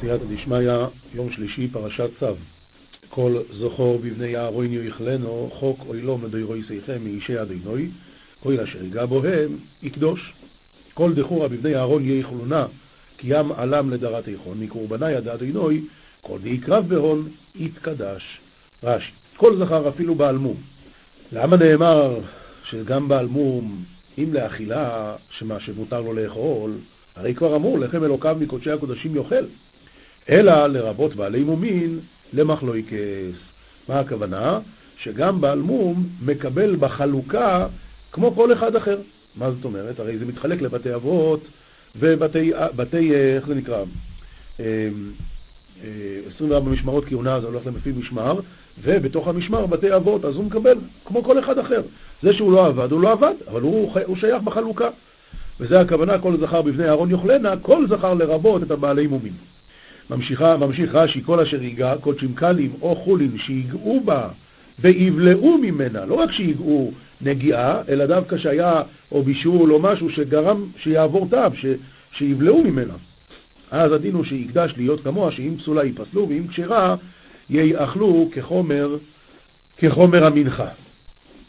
סייעתא 0.00 0.24
דשמיא, 0.24 0.70
יום 1.14 1.32
שלישי, 1.32 1.68
פרשת 1.68 2.10
צו. 2.20 2.34
כל 3.08 3.36
זכור 3.52 3.98
בבני 3.98 4.36
אהרון 4.36 4.66
יכלנו, 4.70 5.50
חוק 5.52 5.78
אוי 5.88 6.02
לא 6.02 6.18
מדוירו 6.18 6.56
יסייכם 6.56 7.04
מאישי 7.04 7.42
אדינוי, 7.42 7.90
אוי 8.44 8.64
אשר 8.64 8.84
ייגע 8.84 9.06
בוהם, 9.06 9.56
יקדוש. 9.82 10.32
כל 10.94 11.14
דחורה 11.14 11.48
בבני 11.48 11.76
אהרון 11.76 12.02
יכלונה, 12.04 12.66
כי 13.18 13.26
ים 13.30 13.52
עלם 13.52 13.90
לדרת 13.90 14.28
איכון, 14.28 14.60
מקורבני 14.60 15.14
עד 15.14 15.28
אדינוי, 15.28 15.84
כל 16.20 16.38
דיקרב 16.42 16.88
בהון, 16.88 17.28
יתקדש. 17.54 18.22
רש"י, 18.82 19.12
כל 19.36 19.56
זכר 19.56 19.88
אפילו 19.88 20.14
בעל 20.14 20.36
מום. 20.38 20.56
למה 21.32 21.56
נאמר 21.56 22.18
שגם 22.64 23.08
בעל 23.08 23.26
מום, 23.26 23.84
אם 24.18 24.32
לאכילה, 24.32 25.16
שמה 25.38 25.60
שמותר 25.60 26.00
לו 26.00 26.12
לאכול, 26.12 26.72
הרי 27.16 27.34
כבר 27.34 27.56
אמור, 27.56 27.78
לחם 27.78 28.04
אלוקיו 28.04 28.36
מקודשי 28.40 28.70
הקודשים 28.70 29.16
יאכל. 29.16 29.44
אלא 30.28 30.66
לרבות 30.66 31.16
בעלי 31.16 31.44
מומין 31.44 32.00
למחלויקס. 32.32 33.38
מה 33.88 34.00
הכוונה? 34.00 34.60
שגם 35.02 35.40
בעל 35.40 35.58
מום 35.58 36.08
מקבל 36.22 36.76
בחלוקה 36.76 37.66
כמו 38.12 38.34
כל 38.34 38.52
אחד 38.52 38.76
אחר. 38.76 38.98
מה 39.36 39.50
זאת 39.50 39.64
אומרת? 39.64 40.00
הרי 40.00 40.18
זה 40.18 40.24
מתחלק 40.24 40.62
לבתי 40.62 40.94
אבות 40.94 41.40
ובתי, 41.96 42.52
בתי, 42.76 43.14
איך 43.36 43.46
זה 43.46 43.54
נקרא? 43.54 43.82
24 44.58 45.14
אמ, 46.40 46.52
אה, 46.52 46.60
משמרות 46.60 47.04
כהונה 47.04 47.40
זה 47.40 47.46
הולך 47.46 47.66
להם 47.66 47.76
לפי 47.76 47.92
משמר, 47.92 48.40
ובתוך 48.82 49.28
המשמר 49.28 49.66
בתי 49.66 49.96
אבות, 49.96 50.24
אז 50.24 50.36
הוא 50.36 50.44
מקבל 50.44 50.78
כמו 51.04 51.24
כל 51.24 51.38
אחד 51.38 51.58
אחר. 51.58 51.82
זה 52.22 52.32
שהוא 52.32 52.52
לא 52.52 52.66
עבד, 52.66 52.92
הוא 52.92 53.00
לא 53.00 53.12
עבד, 53.12 53.34
אבל 53.50 53.60
הוא, 53.60 53.92
הוא 54.06 54.16
שייך 54.16 54.42
בחלוקה. 54.42 54.88
וזה 55.60 55.80
הכוונה, 55.80 56.18
כל 56.18 56.36
זכר 56.40 56.62
בבני 56.62 56.88
אהרון 56.88 57.10
יאכלנה, 57.10 57.54
כל 57.62 57.86
זכר 57.88 58.14
לרבות 58.14 58.62
את 58.62 58.70
הבעלי 58.70 59.06
מומים. 59.06 59.32
ממשיכה, 60.10 60.56
ממשיך 60.56 60.94
רש"י, 60.94 61.22
כל 61.22 61.40
אשר 61.40 61.62
ייגע, 61.62 61.94
כל 62.00 62.14
צ'ימקלים 62.18 62.72
או 62.82 62.96
חולין 62.96 63.38
שיגעו 63.38 64.00
בה 64.04 64.28
ויבלעו 64.78 65.58
ממנה, 65.58 66.04
לא 66.04 66.14
רק 66.14 66.32
שיגעו 66.32 66.92
נגיעה, 67.20 67.82
אלא 67.88 68.06
דווקא 68.06 68.38
שהיה 68.38 68.82
או 69.12 69.22
בישול 69.22 69.72
או 69.72 69.78
משהו 69.78 70.10
שגרם 70.10 70.64
שיעבור 70.82 71.28
טעם, 71.30 71.52
שיבלעו 72.12 72.64
ממנה. 72.64 72.94
אז 73.70 73.92
הדין 73.92 74.14
הוא 74.14 74.24
שיקדש 74.24 74.74
להיות 74.76 75.00
כמוה, 75.04 75.32
שאם 75.32 75.54
פסולה 75.58 75.84
ייפסלו 75.84 76.28
ואם 76.28 76.46
כשרה 76.48 76.96
יאכלו 77.50 78.28
כחומר, 78.32 78.96
כחומר 79.78 80.26
המנחה. 80.26 80.68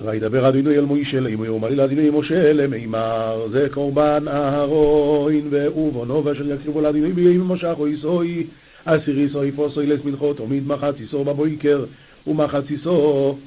וידבר 0.06 0.50
אדינוי 0.50 0.78
אל 0.78 0.86
מוישה 0.86 1.20
לאמו 1.20 1.46
יאמר 1.46 1.70
לי 1.70 1.76
לאדינוי 1.76 2.10
משה 2.14 2.54
למימר 2.54 3.48
זה 3.52 3.68
קורבן 3.72 4.26
אהרון 4.28 5.48
ואובונו 5.50 6.26
ואשר 6.26 6.52
יקריבו 6.52 6.82
לאדינוי 6.82 7.12
בימים 7.12 7.48
משך 7.48 7.76
או 7.80 7.88
יסוי 7.88 8.48
אסירי 8.86 9.30
סוי 9.30 9.52
פוסוי 9.52 9.88
לס 9.88 10.00
מלכות 10.06 10.40
עמיד 10.40 10.68
מחציסו 10.68 11.24
בבויקר 11.24 11.86
ומחציסו 12.28 13.38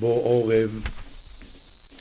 בו 0.00 0.06
עורב. 0.06 0.80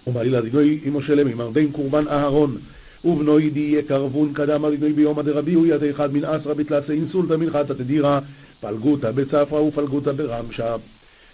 אומר 0.07 0.23
לי 0.23 0.29
לאדינוי 0.29 0.79
משה 0.91 1.15
למימר 1.15 1.49
בין 1.49 1.71
קורבן 1.71 2.07
אהרון 2.07 2.57
ובנוי 3.05 3.49
די 3.49 3.75
יקרבון 3.79 4.33
קדם 4.33 4.65
אדינוי 4.65 4.93
ביום 4.93 5.19
הדרבי 5.19 5.53
הוא 5.53 5.67
יד 5.67 5.83
אחד 5.83 6.13
מן 6.13 6.25
אסרא 6.25 6.53
בתלסי 6.53 6.91
אינסולתא 6.91 7.33
מנחתא 7.33 7.73
תדירא 7.73 8.19
פלגותא 8.61 9.11
בצפרא 9.11 9.59
ופלגותא 9.59 10.11
ברמשה 10.11 10.75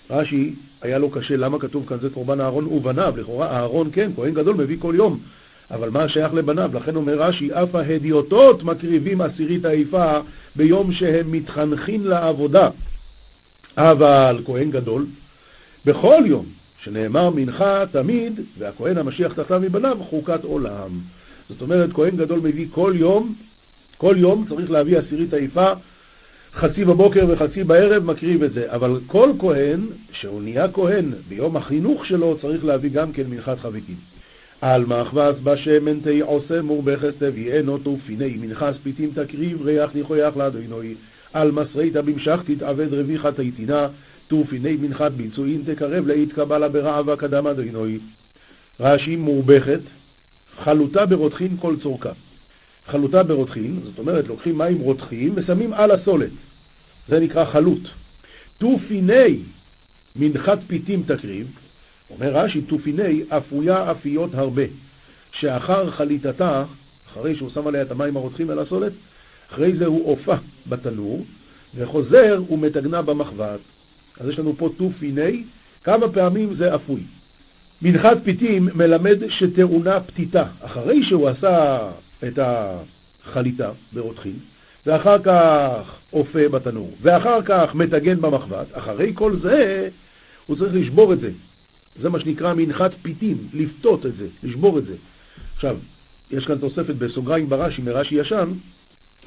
רש"י, 0.09 0.53
היה 0.81 0.97
לו 0.97 1.09
קשה, 1.09 1.37
למה 1.37 1.59
כתוב 1.59 1.85
כאן 1.87 1.97
זה 2.01 2.09
קורבן 2.09 2.41
אהרון 2.41 2.65
ובניו? 2.65 3.13
לכאורה 3.17 3.57
אהרון 3.57 3.89
כן, 3.93 4.11
כהן 4.15 4.33
גדול 4.33 4.55
מביא 4.55 4.77
כל 4.79 4.93
יום, 4.97 5.19
אבל 5.71 5.89
מה 5.89 6.09
שייך 6.09 6.33
לבניו? 6.33 6.71
לכן 6.73 6.95
אומר 6.95 7.21
רש"י, 7.21 7.53
אף 7.53 7.75
ההדיוטות 7.75 8.63
מקריבים 8.63 9.21
עשירית 9.21 9.65
העיפה 9.65 10.19
ביום 10.55 10.93
שהם 10.93 11.31
מתחנכים 11.31 12.05
לעבודה. 12.05 12.69
אבל 13.77 14.41
כהן 14.45 14.71
גדול, 14.71 15.05
בכל 15.85 16.23
יום 16.25 16.45
שנאמר 16.83 17.29
מנחה 17.29 17.83
תמיד, 17.91 18.39
והכהן 18.57 18.97
המשיח 18.97 19.33
תחתיו 19.33 19.59
מבניו, 19.59 19.97
חוקת 20.09 20.43
עולם. 20.43 20.89
זאת 21.49 21.61
אומרת, 21.61 21.93
כהן 21.93 22.17
גדול 22.17 22.39
מביא 22.39 22.67
כל 22.71 22.93
יום, 22.95 23.33
כל 23.97 24.15
יום 24.17 24.45
צריך 24.49 24.71
להביא 24.71 24.97
עשירית 24.97 25.33
העיפה 25.33 25.71
חצי 26.57 26.85
בבוקר 26.85 27.25
וחצי 27.29 27.63
בערב 27.63 28.03
מקריב 28.03 28.43
את 28.43 28.53
זה, 28.53 28.65
אבל 28.73 28.99
כל 29.07 29.31
כהן, 29.39 29.81
שהוא 30.11 30.41
נהיה 30.41 30.67
כהן 30.71 31.13
ביום 31.29 31.57
החינוך 31.57 32.05
שלו, 32.05 32.37
צריך 32.41 32.65
להביא 32.65 32.89
גם 32.89 33.11
כן 33.11 33.23
מנחת 33.29 33.59
חביתים. 33.59 33.95
על 34.61 34.85
מחבס 34.85 35.35
בשמן 35.43 35.99
תהי 35.99 36.19
עושה 36.19 36.61
מורבכת 36.61 37.13
תביאנו 37.19 37.77
תופיני 37.77 38.37
מנחס 38.41 38.73
פיתים 38.83 39.11
תקריב 39.13 39.61
ריח 39.61 39.91
ניחויח 39.95 40.37
לאדינוי 40.37 40.95
על 41.33 41.51
מסריתא 41.51 42.01
במשך 42.01 42.39
תתעבד 42.45 42.93
רביחה 42.93 43.31
תיתינה 43.31 43.87
תופיני 44.27 44.77
מנחת 44.81 45.11
ביצועין 45.11 45.61
תקרב 45.65 46.07
לאית 46.07 46.33
קבלה 46.33 46.69
ברעבה 46.69 47.15
קדם 47.15 47.47
אדינוי 47.47 47.99
רש"י 48.79 49.15
מורבכת 49.15 49.79
חלוטה 50.63 51.05
ברותחין 51.05 51.57
כל 51.59 51.75
צורכה 51.83 52.11
חלוטה 52.87 53.23
ברותחין, 53.23 53.79
זאת 53.83 53.99
אומרת 53.99 54.27
לוקחים 54.27 54.57
מים 54.57 54.79
רותחים 54.79 55.33
ושמים 55.35 55.73
על 55.73 55.91
הסולת 55.91 56.29
זה 57.07 57.19
נקרא 57.19 57.45
חלוט. 57.45 57.87
תופיני 58.57 59.39
מנחת 60.15 60.59
פיתים 60.67 61.03
תקריב, 61.03 61.47
אומר 62.09 62.37
רש"י, 62.37 62.61
תופיני 62.61 63.23
אפויה 63.29 63.91
אפיות 63.91 64.33
הרבה, 64.33 64.63
שאחר 65.31 65.91
חליטתה, 65.91 66.63
אחרי 67.11 67.35
שהוא 67.35 67.49
שם 67.49 67.67
עליה 67.67 67.81
את 67.81 67.91
המים 67.91 68.17
הרותחים 68.17 68.49
על 68.49 68.59
הסולת, 68.59 68.91
אחרי 69.51 69.77
זה 69.77 69.85
הוא 69.85 70.07
עופה 70.11 70.35
בתנור, 70.67 71.25
וחוזר 71.75 72.41
ומתגנה 72.49 73.01
במחבת. 73.01 73.59
אז 74.19 74.29
יש 74.29 74.39
לנו 74.39 74.53
פה 74.57 74.69
תופיני, 74.77 75.43
כמה 75.83 76.11
פעמים 76.11 76.55
זה 76.55 76.75
אפוי. 76.75 77.01
מנחת 77.81 78.17
פיתים 78.23 78.69
מלמד 78.75 79.17
שטעונה 79.29 79.99
פתיתה. 79.99 80.43
אחרי 80.61 81.03
שהוא 81.03 81.29
עשה 81.29 81.79
את 82.27 82.39
החליטה 82.41 83.71
ברותחין, 83.93 84.35
ואחר 84.85 85.17
כך 85.23 85.95
אופה 86.13 86.49
בתנור, 86.49 86.95
ואחר 87.01 87.41
כך 87.45 87.75
מטגן 87.75 88.21
במחבת, 88.21 88.67
אחרי 88.73 89.11
כל 89.15 89.39
זה 89.39 89.89
הוא 90.45 90.57
צריך 90.57 90.73
לשבור 90.73 91.13
את 91.13 91.19
זה. 91.19 91.31
זה 92.01 92.09
מה 92.09 92.19
שנקרא 92.19 92.53
מנחת 92.53 92.91
פיתים, 93.01 93.37
לפתות 93.53 94.05
את 94.05 94.15
זה, 94.17 94.27
לשבור 94.43 94.79
את 94.79 94.85
זה. 94.85 94.95
עכשיו, 95.55 95.77
יש 96.31 96.45
כאן 96.45 96.57
תוספת 96.57 96.95
בסוגריים 96.95 97.49
ברש"י, 97.49 97.81
מרש"י 97.81 98.15
ישן, 98.15 98.51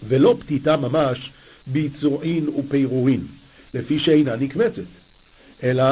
ולא 0.08 0.36
פתיתה 0.40 0.76
ממש 0.76 1.30
ביצועין 1.66 2.48
ופירורין, 2.48 3.26
לפי 3.74 3.98
שאינה 3.98 4.36
נקמצת. 4.36 4.82
אלא, 5.62 5.84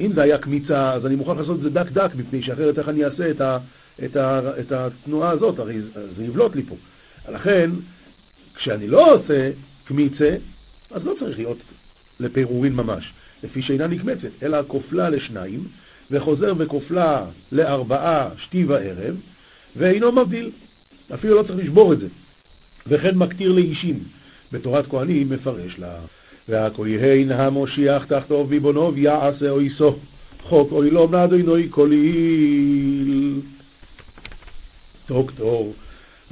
אם 0.00 0.12
זה 0.12 0.22
היה 0.22 0.38
קמיצה, 0.38 0.92
אז 0.92 1.06
אני 1.06 1.16
מוכרח 1.16 1.38
לעשות 1.38 1.56
את 1.56 1.62
זה 1.62 1.70
דק 1.70 1.90
דק, 1.90 2.10
מפני 2.14 2.42
שאחרת 2.42 2.78
איך 2.78 2.88
אני 2.88 3.04
אעשה 3.04 3.30
את, 3.30 3.40
ה, 3.40 3.58
את, 4.04 4.16
ה, 4.16 4.40
את 4.60 4.72
התנועה 4.72 5.30
הזאת, 5.30 5.58
הרי 5.58 5.80
זה 6.16 6.24
יבלוט 6.24 6.56
לי 6.56 6.62
פה. 6.62 6.74
לכן, 7.32 7.70
כשאני 8.54 8.88
לא 8.88 9.14
עושה 9.14 9.50
קמיצה, 9.84 10.36
אז 10.90 11.04
לא 11.04 11.14
צריך 11.18 11.38
להיות 11.38 11.58
לפירורין 12.20 12.72
ממש, 12.72 13.12
לפי 13.42 13.62
שאינה 13.62 13.86
נקמצת, 13.86 14.42
אלא 14.42 14.58
כופלה 14.66 15.10
לשניים, 15.10 15.68
וחוזר 16.10 16.52
וכופלה 16.58 17.24
לארבעה 17.52 18.28
שתי 18.38 18.64
וערב, 18.64 19.16
ואינו 19.76 20.12
מבדיל, 20.12 20.50
אפילו 21.14 21.36
לא 21.36 21.42
צריך 21.42 21.58
לשבור 21.58 21.92
את 21.92 21.98
זה. 21.98 22.06
וכן 22.86 23.14
מקטיר 23.14 23.52
לאישים, 23.52 24.04
בתורת 24.52 24.86
כהנים 24.86 25.30
מפרש 25.30 25.78
לה. 25.78 25.98
והכהן 26.48 27.32
המושיח 27.32 28.04
תחתו 28.04 28.46
ויבונוב 28.48 28.98
יעשה 28.98 29.50
אויסו, 29.50 29.96
חוק 30.42 30.72
אוי 30.72 30.90
לא 30.90 31.08
נדינוי 31.12 31.68
כליל. 31.70 33.40
דוקטור, 35.08 35.74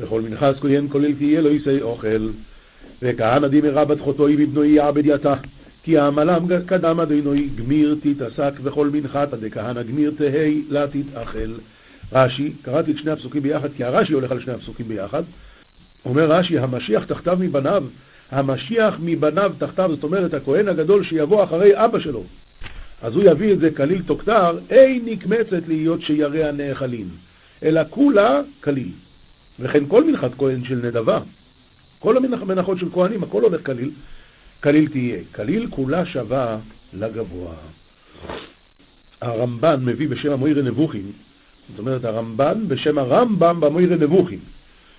וכל 0.00 0.20
מנחס 0.20 0.54
כהן 0.60 0.86
כולל 0.88 1.12
תהיה 1.12 1.40
לו 1.40 1.54
יסי 1.54 1.82
אוכל. 1.82 2.28
וכהנא 3.02 3.48
דימרה 3.48 3.84
בת 3.84 4.00
חוטוי 4.00 4.36
בבנוי 4.36 4.68
יעבד 4.68 5.06
יתה. 5.06 5.34
כי 5.82 5.98
העמלם 5.98 6.46
קדם 6.66 7.00
אדינוי 7.00 7.48
גמיר 7.56 7.96
תתעסק 8.02 8.52
וכל 8.62 8.90
מנחתא 8.92 9.36
דכהנא 9.36 9.82
גמיר 9.82 10.12
תהי 10.16 10.62
לה 10.68 10.86
תתאכל. 10.86 11.52
רש"י, 12.12 12.52
קראתי 12.62 12.90
את 12.90 12.98
שני 12.98 13.10
הפסוקים 13.10 13.42
ביחד, 13.42 13.68
כי 13.76 13.84
הרש"י 13.84 14.12
הולך 14.12 14.32
על 14.32 14.40
שני 14.40 14.52
הפסוקים 14.52 14.88
ביחד. 14.88 15.22
אומר 16.04 16.32
רש"י, 16.32 16.58
המשיח 16.58 17.04
תחתיו 17.04 17.36
מבניו, 17.40 17.84
המשיח 18.32 18.94
מבניו 19.00 19.52
תחתיו, 19.58 19.90
זאת 19.94 20.04
אומרת, 20.04 20.34
הכהן 20.34 20.68
הגדול 20.68 21.04
שיבוא 21.04 21.44
אחרי 21.44 21.84
אבא 21.84 22.00
שלו. 22.00 22.24
אז 23.02 23.14
הוא 23.14 23.24
יביא 23.26 23.52
את 23.52 23.58
זה 23.58 23.70
כליל 23.70 24.02
תוקתר, 24.02 24.58
אין 24.70 25.02
נקמצת 25.04 25.68
להיות 25.68 26.02
שירע 26.02 26.52
נאכלים, 26.52 27.08
אלא 27.62 27.80
כולה 27.90 28.40
כליל. 28.64 28.88
וכן 29.60 29.86
כל 29.88 30.04
מנחת 30.04 30.30
כהן 30.38 30.64
של 30.64 30.74
נדבה, 30.74 31.20
כל 31.98 32.16
המנחות 32.16 32.78
של 32.78 32.86
כהנים, 32.92 33.22
הכל 33.22 33.42
הולך 33.42 33.66
כליל, 33.66 33.90
כליל 34.62 34.88
תהיה. 34.88 35.18
כליל 35.34 35.66
כולה 35.70 36.06
שווה 36.06 36.58
לגבוה. 36.92 37.54
הרמב"ן 39.20 39.84
מביא 39.84 40.08
בשם 40.08 40.32
המוירי 40.32 40.62
נבוכים, 40.62 41.12
זאת 41.70 41.78
אומרת 41.78 42.04
הרמב"ן 42.04 42.68
בשם 42.68 42.98
הרמב"ם 42.98 43.60
במוירי 43.60 43.96
נבוכים, 43.96 44.38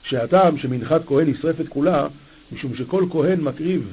שהטעם 0.03 0.57
שמנחת 0.57 1.01
כהן 1.05 1.29
נשרפת 1.29 1.67
כולה, 1.69 2.07
משום 2.53 2.75
שכל 2.75 3.05
כהן 3.11 3.41
מקריב 3.41 3.91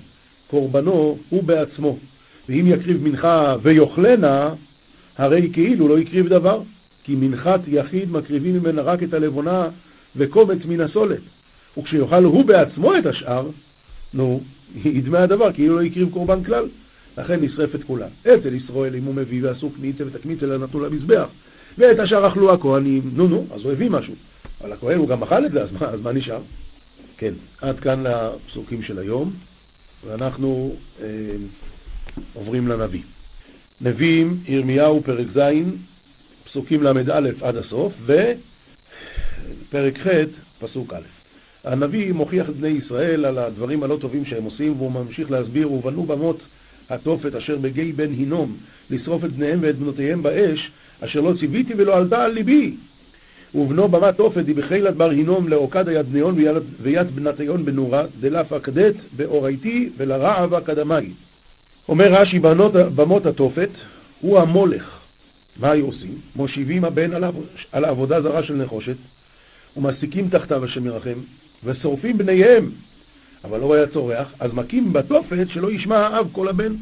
קורבנו 0.51 1.19
הוא 1.29 1.43
בעצמו, 1.43 1.99
ואם 2.49 2.65
יקריב 2.67 3.03
מנחה 3.03 3.57
ויאכלנה, 3.63 4.55
הרי 5.19 5.51
כאילו 5.53 5.89
לא 5.89 5.99
הקריב 5.99 6.29
דבר, 6.29 6.63
כי 7.05 7.15
מנחת 7.15 7.61
יחיד 7.67 8.11
מקריבים 8.11 8.55
ממנה 8.55 8.83
רק 8.83 9.03
את 9.03 9.15
הלבונה 9.15 9.69
וקומץ 10.17 10.59
מן 10.65 10.81
הסולת, 10.81 11.21
וכשיאכל 11.79 12.25
הוא 12.25 12.45
בעצמו 12.45 12.99
את 12.99 13.07
השאר, 13.07 13.49
נו, 14.15 14.41
ידמה 14.85 15.23
הדבר, 15.23 15.53
כאילו 15.53 15.77
לא 15.77 15.83
הקריב 15.83 16.11
קורבן 16.11 16.45
כלל. 16.45 16.65
לכן 17.19 17.41
נשרפת 17.41 17.83
כולה. 17.85 18.07
אצל 18.23 18.55
ישראל 18.55 18.95
אם 18.95 19.05
הוא 19.05 19.15
מביא 19.15 19.45
ועשו 19.45 19.71
ואת 19.97 20.15
הקמיצה 20.15 20.47
נתנו 20.47 20.81
למזבח, 20.81 21.29
ואת 21.79 21.99
השאר 21.99 22.29
אכלו 22.29 22.53
הכהנים, 22.53 23.11
נו 23.13 23.29
נו, 23.29 23.47
אז 23.55 23.65
הוא 23.65 23.73
הביא 23.73 23.91
משהו. 23.91 24.15
אבל 24.61 24.73
הכהן 24.73 24.99
הוא 24.99 25.09
גם 25.09 25.23
אכל 25.23 25.47
את 25.47 25.53
זה, 25.53 25.63
אז 25.63 25.69
מה, 25.73 25.87
אז 25.87 26.01
מה 26.01 26.13
נשאר? 26.13 26.41
כן, 27.21 27.35
עד 27.61 27.81
כאן 27.81 28.05
לפסוקים 28.07 28.83
של 28.83 28.99
היום, 28.99 29.33
ואנחנו 30.07 30.75
אה, 31.03 31.07
עוברים 32.35 32.69
לנביא. 32.69 33.03
נביאים, 33.81 34.39
ירמיהו, 34.47 35.03
פרק 35.03 35.27
ז', 35.35 35.41
פסוקים 36.45 36.83
ל"א 36.83 37.29
עד 37.41 37.57
הסוף, 37.57 37.93
ופרק 39.69 39.99
ח', 39.99 40.09
פסוק 40.59 40.93
א'. 40.93 41.01
הנביא 41.65 42.13
מוכיח 42.13 42.49
את 42.49 42.57
בני 42.57 42.69
ישראל 42.69 43.25
על 43.25 43.39
הדברים 43.39 43.83
הלא 43.83 43.99
טובים 44.01 44.25
שהם 44.25 44.45
עושים, 44.45 44.73
והוא 44.77 44.93
ממשיך 44.93 45.31
להסביר, 45.31 45.73
ובנו 45.73 46.03
במות 46.03 46.43
התופת 46.91 47.35
אשר 47.35 47.57
בגיא 47.57 47.93
בן 47.97 48.13
הינום, 48.13 48.57
לשרוף 48.91 49.25
את 49.25 49.33
בניהם 49.33 49.59
ואת 49.63 49.79
בנותיהם 49.79 50.23
באש, 50.23 50.71
אשר 51.01 51.21
לא 51.21 51.33
ציוויתי 51.41 51.75
ולא 51.77 51.97
עלתה 51.97 52.25
על 52.25 52.33
ליבי. 52.33 52.77
ובנו 53.55 53.89
במת 53.89 54.17
תופת 54.17 54.45
דיבחילת 54.45 54.97
בר 54.97 55.11
הינום 55.11 55.49
לעוקד 55.49 55.89
היד 55.89 56.07
בניון 56.13 56.37
ויד 56.83 57.17
בנתיון 57.17 57.65
בנורה, 57.65 58.05
דלף 58.21 58.53
אקדת 58.53 58.95
באורייתי 59.17 59.91
ולרעב 59.97 60.55
אקדמי. 60.55 61.13
אומר 61.89 62.13
רש"י, 62.13 62.39
במות 62.95 63.27
התופת 63.27 63.71
הוא 64.21 64.39
המולך. 64.39 65.01
מה 65.57 65.71
היו 65.71 65.87
עושים? 65.87 66.19
מושיבים 66.37 66.85
הבן 66.85 67.11
על 67.73 67.85
העבודה 67.85 68.23
זרה 68.23 68.43
של 68.43 68.55
נחושת, 68.55 68.97
ומעסיקים 69.77 70.29
תחתיו 70.29 70.65
השם 70.65 70.87
ירחם, 70.87 71.19
ושורפים 71.65 72.19
בניהם, 72.19 72.71
אבל 73.45 73.61
לא 73.61 73.75
היה 73.75 73.87
צורח, 73.87 74.33
אז 74.41 74.53
מכים 74.53 74.93
בתופת 74.93 75.47
שלא 75.49 75.73
ישמע 75.73 75.99
האב 75.99 76.29
כל 76.33 76.49
הבן. 76.49 76.75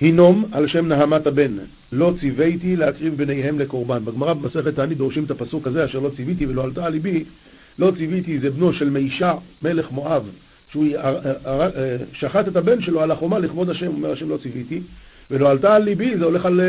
הינום 0.00 0.44
על 0.52 0.68
שם 0.68 0.86
נהמת 0.86 1.26
הבן, 1.26 1.52
לא 1.92 2.12
ציוויתי 2.20 2.76
להקריב 2.76 3.16
בניהם 3.16 3.58
לקורבן. 3.58 4.04
בגמרא 4.04 4.32
במסכת 4.32 4.74
תענית 4.74 4.98
דורשים 4.98 5.24
את 5.24 5.30
הפסוק 5.30 5.66
הזה, 5.66 5.84
אשר 5.84 5.98
לא 5.98 6.10
ציוויתי 6.16 6.46
ולא 6.46 6.64
עלתה 6.64 6.86
על 6.86 6.92
ליבי, 6.92 7.24
לא 7.78 7.92
ציוויתי 7.96 8.38
זה 8.38 8.50
בנו 8.50 8.72
של 8.72 8.90
מישה, 8.90 9.34
מלך 9.62 9.90
מואב, 9.90 10.28
שהוא 10.70 10.86
שחט 12.12 12.48
את 12.48 12.56
הבן 12.56 12.82
שלו 12.82 13.00
על 13.00 13.10
החומה 13.10 13.38
לכבוד 13.38 13.70
השם, 13.70 13.86
אומר 13.86 14.12
השם 14.12 14.28
לא 14.28 14.36
ציוויתי, 14.36 14.80
ולא 15.30 15.50
עלתה 15.50 15.74
על 15.74 15.82
ליבי, 15.82 16.18
זה 16.18 16.24
הולך 16.24 16.46
על, 16.46 16.60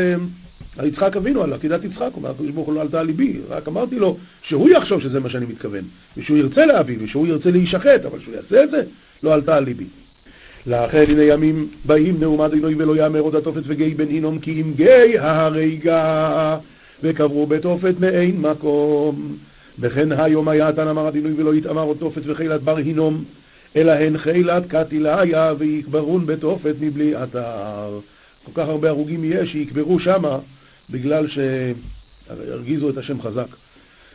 על 0.76 0.86
יצחק 0.86 1.16
אבינו, 1.16 1.42
על 1.42 1.52
עקידת 1.52 1.84
יצחק, 1.84 2.10
אומר 2.16 2.30
הקדוש 2.30 2.50
ברוך 2.50 2.66
הוא 2.66 2.74
לא 2.74 2.80
עלתה 2.80 3.00
על 3.00 3.06
ליבי, 3.06 3.40
רק 3.48 3.68
אמרתי 3.68 3.98
לו 3.98 4.16
שהוא 4.42 4.68
יחשוב 4.68 5.00
שזה 5.00 5.20
מה 5.20 5.30
שאני 5.30 5.46
מתכוון, 5.46 5.84
ושהוא 6.16 6.38
ירצה 6.38 6.66
להביא, 6.66 6.96
ושהוא 7.00 7.26
ירצה 7.26 7.50
להישחט, 7.50 8.04
אבל 8.04 8.20
שהוא 8.20 8.34
יעשה 8.34 8.64
את 8.64 8.70
זה, 8.70 8.82
לא 9.22 9.34
עלתה 9.34 9.56
על 9.56 9.64
ליבי. 9.64 9.84
לאחר 10.66 11.04
הנה 11.08 11.22
ימים 11.22 11.68
באים 11.84 12.20
נאומת 12.20 12.52
אלוהים 12.52 12.78
ולא 12.80 12.96
יאמר 12.96 13.20
עוד 13.20 13.34
התופת 13.34 13.62
וגיא 13.66 13.96
בן 13.96 14.08
הינום 14.08 14.38
כי 14.38 14.60
אם 14.60 14.72
גיא 14.76 15.20
ההריגה 15.20 16.58
וקברו 17.02 17.46
בתופת 17.46 17.94
מאין 18.00 18.40
מקום. 18.40 19.36
וכן 19.78 20.12
היום 20.12 20.48
היה 20.48 20.72
תנא 20.72 20.90
אמר 20.90 21.06
הדינוי 21.06 21.32
ולא 21.36 21.54
יתאמר 21.54 21.82
עוד 21.82 21.96
תופת 21.96 22.22
וחילת 22.26 22.62
בר 22.62 22.76
הינום 22.76 23.24
אלא 23.76 23.92
הן 23.92 24.18
חילת 24.18 24.62
קטיליה 24.68 25.52
ויקברון 25.58 26.26
בתופת 26.26 26.74
מבלי 26.80 27.22
אתר. 27.22 27.98
כל 28.44 28.62
כך 28.62 28.68
הרבה 28.68 28.88
הרוגים 28.88 29.24
יש 29.24 29.52
שיקברו 29.52 30.00
שמה 30.00 30.38
בגלל 30.90 31.26
שהרגיזו 31.28 32.90
את 32.90 32.98
השם 32.98 33.22
חזק. 33.22 33.46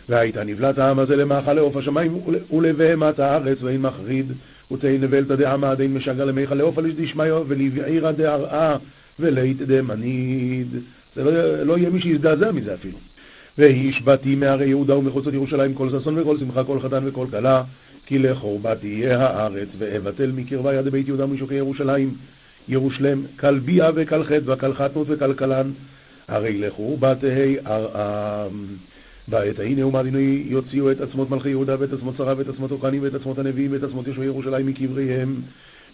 והייתה 0.10 0.44
נבלת 0.44 0.78
העם 0.78 1.00
הזה 1.00 1.16
למאכל 1.16 1.54
לעוף 1.54 1.78
השמיים 1.78 2.22
ולבהמת 2.52 3.20
הארץ 3.20 3.58
ואין 3.62 3.82
מחריד 3.82 4.32
ותהי 4.72 4.98
נבלתא 4.98 5.36
דעמא 5.36 5.74
דין 5.74 5.94
משגר 5.94 6.26
למיכה 6.26 6.56
לעוף 6.56 6.78
על 6.78 6.86
איש 6.86 6.96
דשמיא 6.96 7.34
ולבעירא 7.48 8.12
דהרעה 8.12 8.78
ולית 9.20 9.58
דמניד. 9.58 10.68
זה 11.16 11.24
לא, 11.24 11.64
לא 11.64 11.78
יהיה 11.78 11.90
מי 11.90 12.02
שיזדעזע 12.02 12.52
מזה 12.52 12.74
אפילו. 12.74 12.98
והשבתי 13.58 14.36
מהרי 14.36 14.68
יהודה 14.68 14.98
ומחוצות 14.98 15.34
ירושלים 15.34 15.74
כל 15.74 15.90
ששון 15.90 16.20
וכל 16.20 16.38
שמחה 16.38 16.64
כל 16.64 16.80
חתן 16.80 17.04
וכל 17.06 17.28
כלה 17.32 17.64
כי 18.06 18.20
לחורבה 18.20 18.76
תהיה 18.76 19.20
הארץ 19.20 19.68
ואבטל 19.78 20.32
מקרבה 20.32 20.74
יד 20.74 20.88
בית 20.88 21.08
יהודה 21.08 21.26
ומשוקי 21.26 21.56
ירושלים 21.56 22.16
ירושלם 22.68 23.24
כלביה 23.40 23.90
וכלחת 23.96 24.42
וכלחתנות 24.46 25.08
וכלכלן 25.10 25.72
הרי 26.28 26.58
לחורבה 26.58 27.16
תהי 27.16 27.56
ארעם 27.68 28.66
בעת 29.30 29.60
ההיא 29.60 29.78
נאום 29.78 29.96
אדינוי 29.96 30.44
יוציאו 30.48 30.92
את 30.92 31.02
עצמות 31.02 31.30
מלכי 31.30 31.50
יהודה 31.50 31.76
ואת 31.80 31.94
עצמות 31.94 32.16
שרה 32.18 32.34
ואת 32.38 32.48
עצמות 32.48 32.72
אוקנים 32.72 33.04
ואת 33.04 33.14
עצמות 33.14 33.38
הנביאים 33.38 33.72
ואת 33.72 33.84
עצמות 33.84 34.08
יושבי 34.08 34.26
ירושלים 34.26 34.66
מקבריהם. 34.66 35.42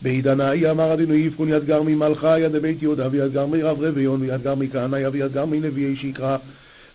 בעידן 0.01 0.41
ההיא 0.41 0.71
אמר 0.71 0.93
אדינוי 0.93 1.17
יבכון 1.17 1.49
יד 1.49 1.65
גר 1.65 1.81
ממלכה 1.81 2.39
יד 2.39 2.55
בית 2.55 2.81
יהודה 2.81 3.07
ויד 3.11 3.33
גר 3.33 3.45
מרב 3.45 3.81
רביון 3.81 4.21
ויד 4.21 4.41
גר 4.43 4.55
מכהניה 4.55 5.09
ויד 5.13 5.33
גר 5.33 5.45
מנביאי 5.45 5.95
שיקרא 5.95 6.37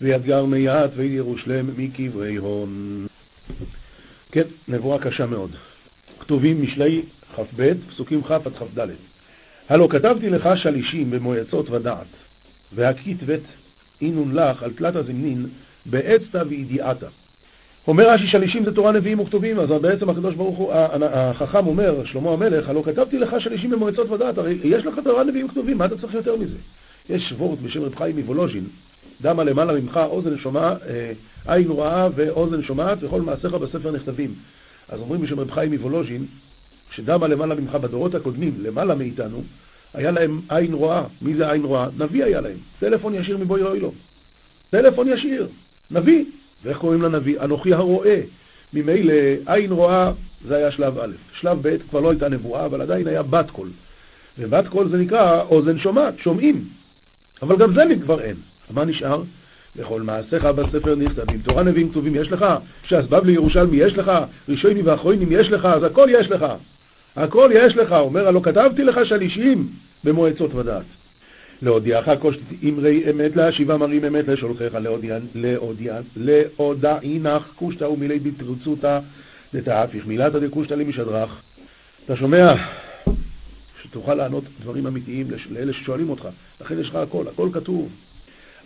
ויד 0.00 0.24
גר 0.24 0.44
מיעט 0.44 0.90
ויד 0.96 1.12
ירושלם 1.12 1.66
מקברי 1.76 2.36
הון. 2.36 3.06
כן, 4.32 4.44
נבואה 4.68 4.98
קשה 4.98 5.26
מאוד. 5.26 5.50
כתובים 6.20 6.62
משלי 6.62 7.02
כ"ב, 7.36 7.72
פסוקים 7.88 8.22
כ' 8.22 8.30
עד 8.30 8.56
כ"ד. 8.58 8.88
הלא 9.68 9.88
כתבתי 9.90 10.30
לך 10.30 10.48
שלישים 10.56 11.10
במועצות 11.10 11.70
ודעת, 11.70 12.06
והכתבת 12.74 13.40
אינון 14.02 14.34
לך 14.34 14.62
על 14.62 14.70
תלת 14.72 14.96
הזמנין 14.96 15.46
בעצתא 15.86 16.42
וידיעתא. 16.48 17.06
אומר 17.88 18.10
רש"י 18.10 18.26
שלישים 18.26 18.64
זה 18.64 18.74
תורה 18.74 18.92
נביאים 18.92 19.20
וכתובים, 19.20 19.60
אז 19.60 19.68
בעצם 19.68 20.10
הקדוש 20.10 20.34
ברוך 20.34 20.58
הוא, 20.58 20.72
החכם 21.02 21.66
אומר, 21.66 22.04
שלמה 22.04 22.30
המלך, 22.32 22.68
הלא 22.68 22.82
כתבתי 22.86 23.18
לך 23.18 23.36
שלישים 23.38 23.70
במועצות 23.70 24.10
ודעת, 24.10 24.38
הרי 24.38 24.58
יש 24.64 24.86
לך 24.86 24.94
תורה 25.04 25.24
נביאים 25.24 25.46
וכתובים, 25.46 25.78
מה 25.78 25.84
אתה 25.84 25.98
צריך 25.98 26.14
יותר 26.14 26.36
מזה? 26.36 26.56
יש 27.10 27.32
וורט 27.38 27.58
בשם 27.58 27.82
רב 27.82 27.94
חיים 27.96 28.18
מוולוז'ין, 28.18 28.64
דמה 29.20 29.44
למעלה 29.44 29.80
ממך, 29.80 30.00
אוזן 30.04 30.38
שומע, 30.38 30.74
אה, 30.88 31.12
עין 31.46 31.68
רואה 31.68 32.08
ואוזן 32.14 32.62
שומעת, 32.62 32.98
וכל 33.00 33.20
מעשיך 33.20 33.54
בספר 33.54 33.90
נכתבים. 33.90 34.34
אז 34.88 35.00
אומרים 35.00 35.20
בשם 35.20 35.40
רב 35.40 35.50
חיים 35.50 35.72
מוולוז'ין, 35.72 36.26
שדע 36.94 37.17
מה 37.17 37.28
למעלה 37.28 37.54
ממך 37.54 37.74
בדורות 37.74 38.14
הקודמים, 38.14 38.54
למעלה 38.58 38.94
מאיתנו, 38.94 39.42
היה 39.94 40.10
להם 40.10 40.40
עין 40.48 40.72
רואה. 40.72 41.04
מי 41.22 41.34
זה 41.34 41.50
עין 41.50 41.64
רואה? 41.64 41.88
נביא 41.98 42.24
היה 42.24 42.40
להם. 42.40 42.56
טלפון 42.78 43.14
ישיר 43.14 43.38
מבורא 43.38 43.62
עולם. 43.62 43.92
טלפון 44.70 45.08
ישיר. 45.08 45.48
נביא. 45.90 46.24
ואיך 46.64 46.78
קוראים 46.78 47.02
לנביא? 47.02 47.40
אנוכי 47.40 47.72
הרואה. 47.74 48.20
ממילא 48.72 49.12
עין 49.46 49.72
רואה 49.72 50.12
זה 50.46 50.56
היה 50.56 50.70
שלב 50.70 50.98
א'. 50.98 51.12
שלב 51.40 51.58
ב' 51.62 51.76
כבר 51.90 52.00
לא 52.00 52.10
הייתה 52.10 52.28
נבואה, 52.28 52.66
אבל 52.66 52.80
עדיין 52.80 53.06
היה 53.06 53.22
בת 53.22 53.50
קול. 53.50 53.68
ובת 54.38 54.68
קול 54.68 54.88
זה 54.88 54.96
נקרא 54.96 55.42
אוזן 55.42 55.78
שומעת, 55.78 56.14
שומעים. 56.18 56.64
אבל 57.42 57.56
גם 57.56 57.74
זה 57.74 57.82
כבר 58.02 58.20
אין. 58.20 58.36
מה 58.70 58.84
נשאר? 58.84 59.22
לכל 59.76 60.02
מעשיך 60.02 60.44
בספר 60.44 60.94
נכתבים. 60.94 61.40
תורה 61.40 61.62
נביאים 61.62 61.90
כתובים 61.90 62.14
יש 62.14 62.32
לך, 62.32 62.46
ש"ס 62.84 63.04
בבלי 63.08 63.32
ירושלמי 63.32 63.76
יש 63.76 63.94
לך, 63.94 64.12
ראשונים 64.48 64.86
ואחרונים 64.86 65.28
יש 65.32 65.50
לך, 65.50 65.64
אז 65.64 65.82
הכל 65.82 66.08
יש 66.10 66.30
לך. 66.30 66.46
הכל 67.16 67.50
יש 67.54 67.76
לך. 67.76 67.92
אומר, 67.92 68.28
הלא 68.28 68.40
כתבתי 68.44 68.84
לך 68.84 69.00
שלישים 69.04 69.68
במועצות 70.04 70.54
ודעת. 70.54 70.84
להודיעך 71.62 72.08
אמרי 72.68 73.10
אמת 73.10 73.36
להשיבה 73.36 73.76
מרים 73.76 74.04
אמת 74.04 74.28
לשולחיך 74.28 74.76
להודעינך 76.16 77.42
קושטא 77.56 77.84
ומילי 77.84 78.18
בתרצותא 78.18 79.00
דתהפיך 79.54 80.06
מילתא 80.06 80.38
דקושטא 80.38 80.74
למשדרך. 80.74 81.42
אתה 82.04 82.16
שומע? 82.16 82.54
שתוכל 83.82 84.14
לענות 84.14 84.44
דברים 84.60 84.86
אמיתיים 84.86 85.26
לאלה 85.50 85.72
ששואלים 85.72 86.10
אותך. 86.10 86.28
לכן 86.60 86.80
יש 86.80 86.88
לך 86.88 86.94
הכל, 86.94 87.28
הכל 87.28 87.48
כתוב. 87.52 87.88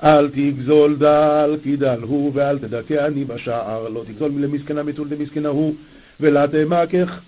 אל 0.02 0.28
תגזול 0.28 0.96
דל 0.96 1.56
כי 1.62 1.76
דל 1.76 2.00
הוא 2.02 2.30
ואל 2.34 2.58
תדכא 2.58 3.06
אני 3.06 3.24
בשער 3.24 3.88
לא 3.88 4.04
תגזול 4.08 4.32
למסכנה 4.38 4.82
מטול 4.82 5.08
דמסכנה 5.08 5.48
הוא 5.48 5.74
ולה 6.20 6.46
תמקך 6.48 7.20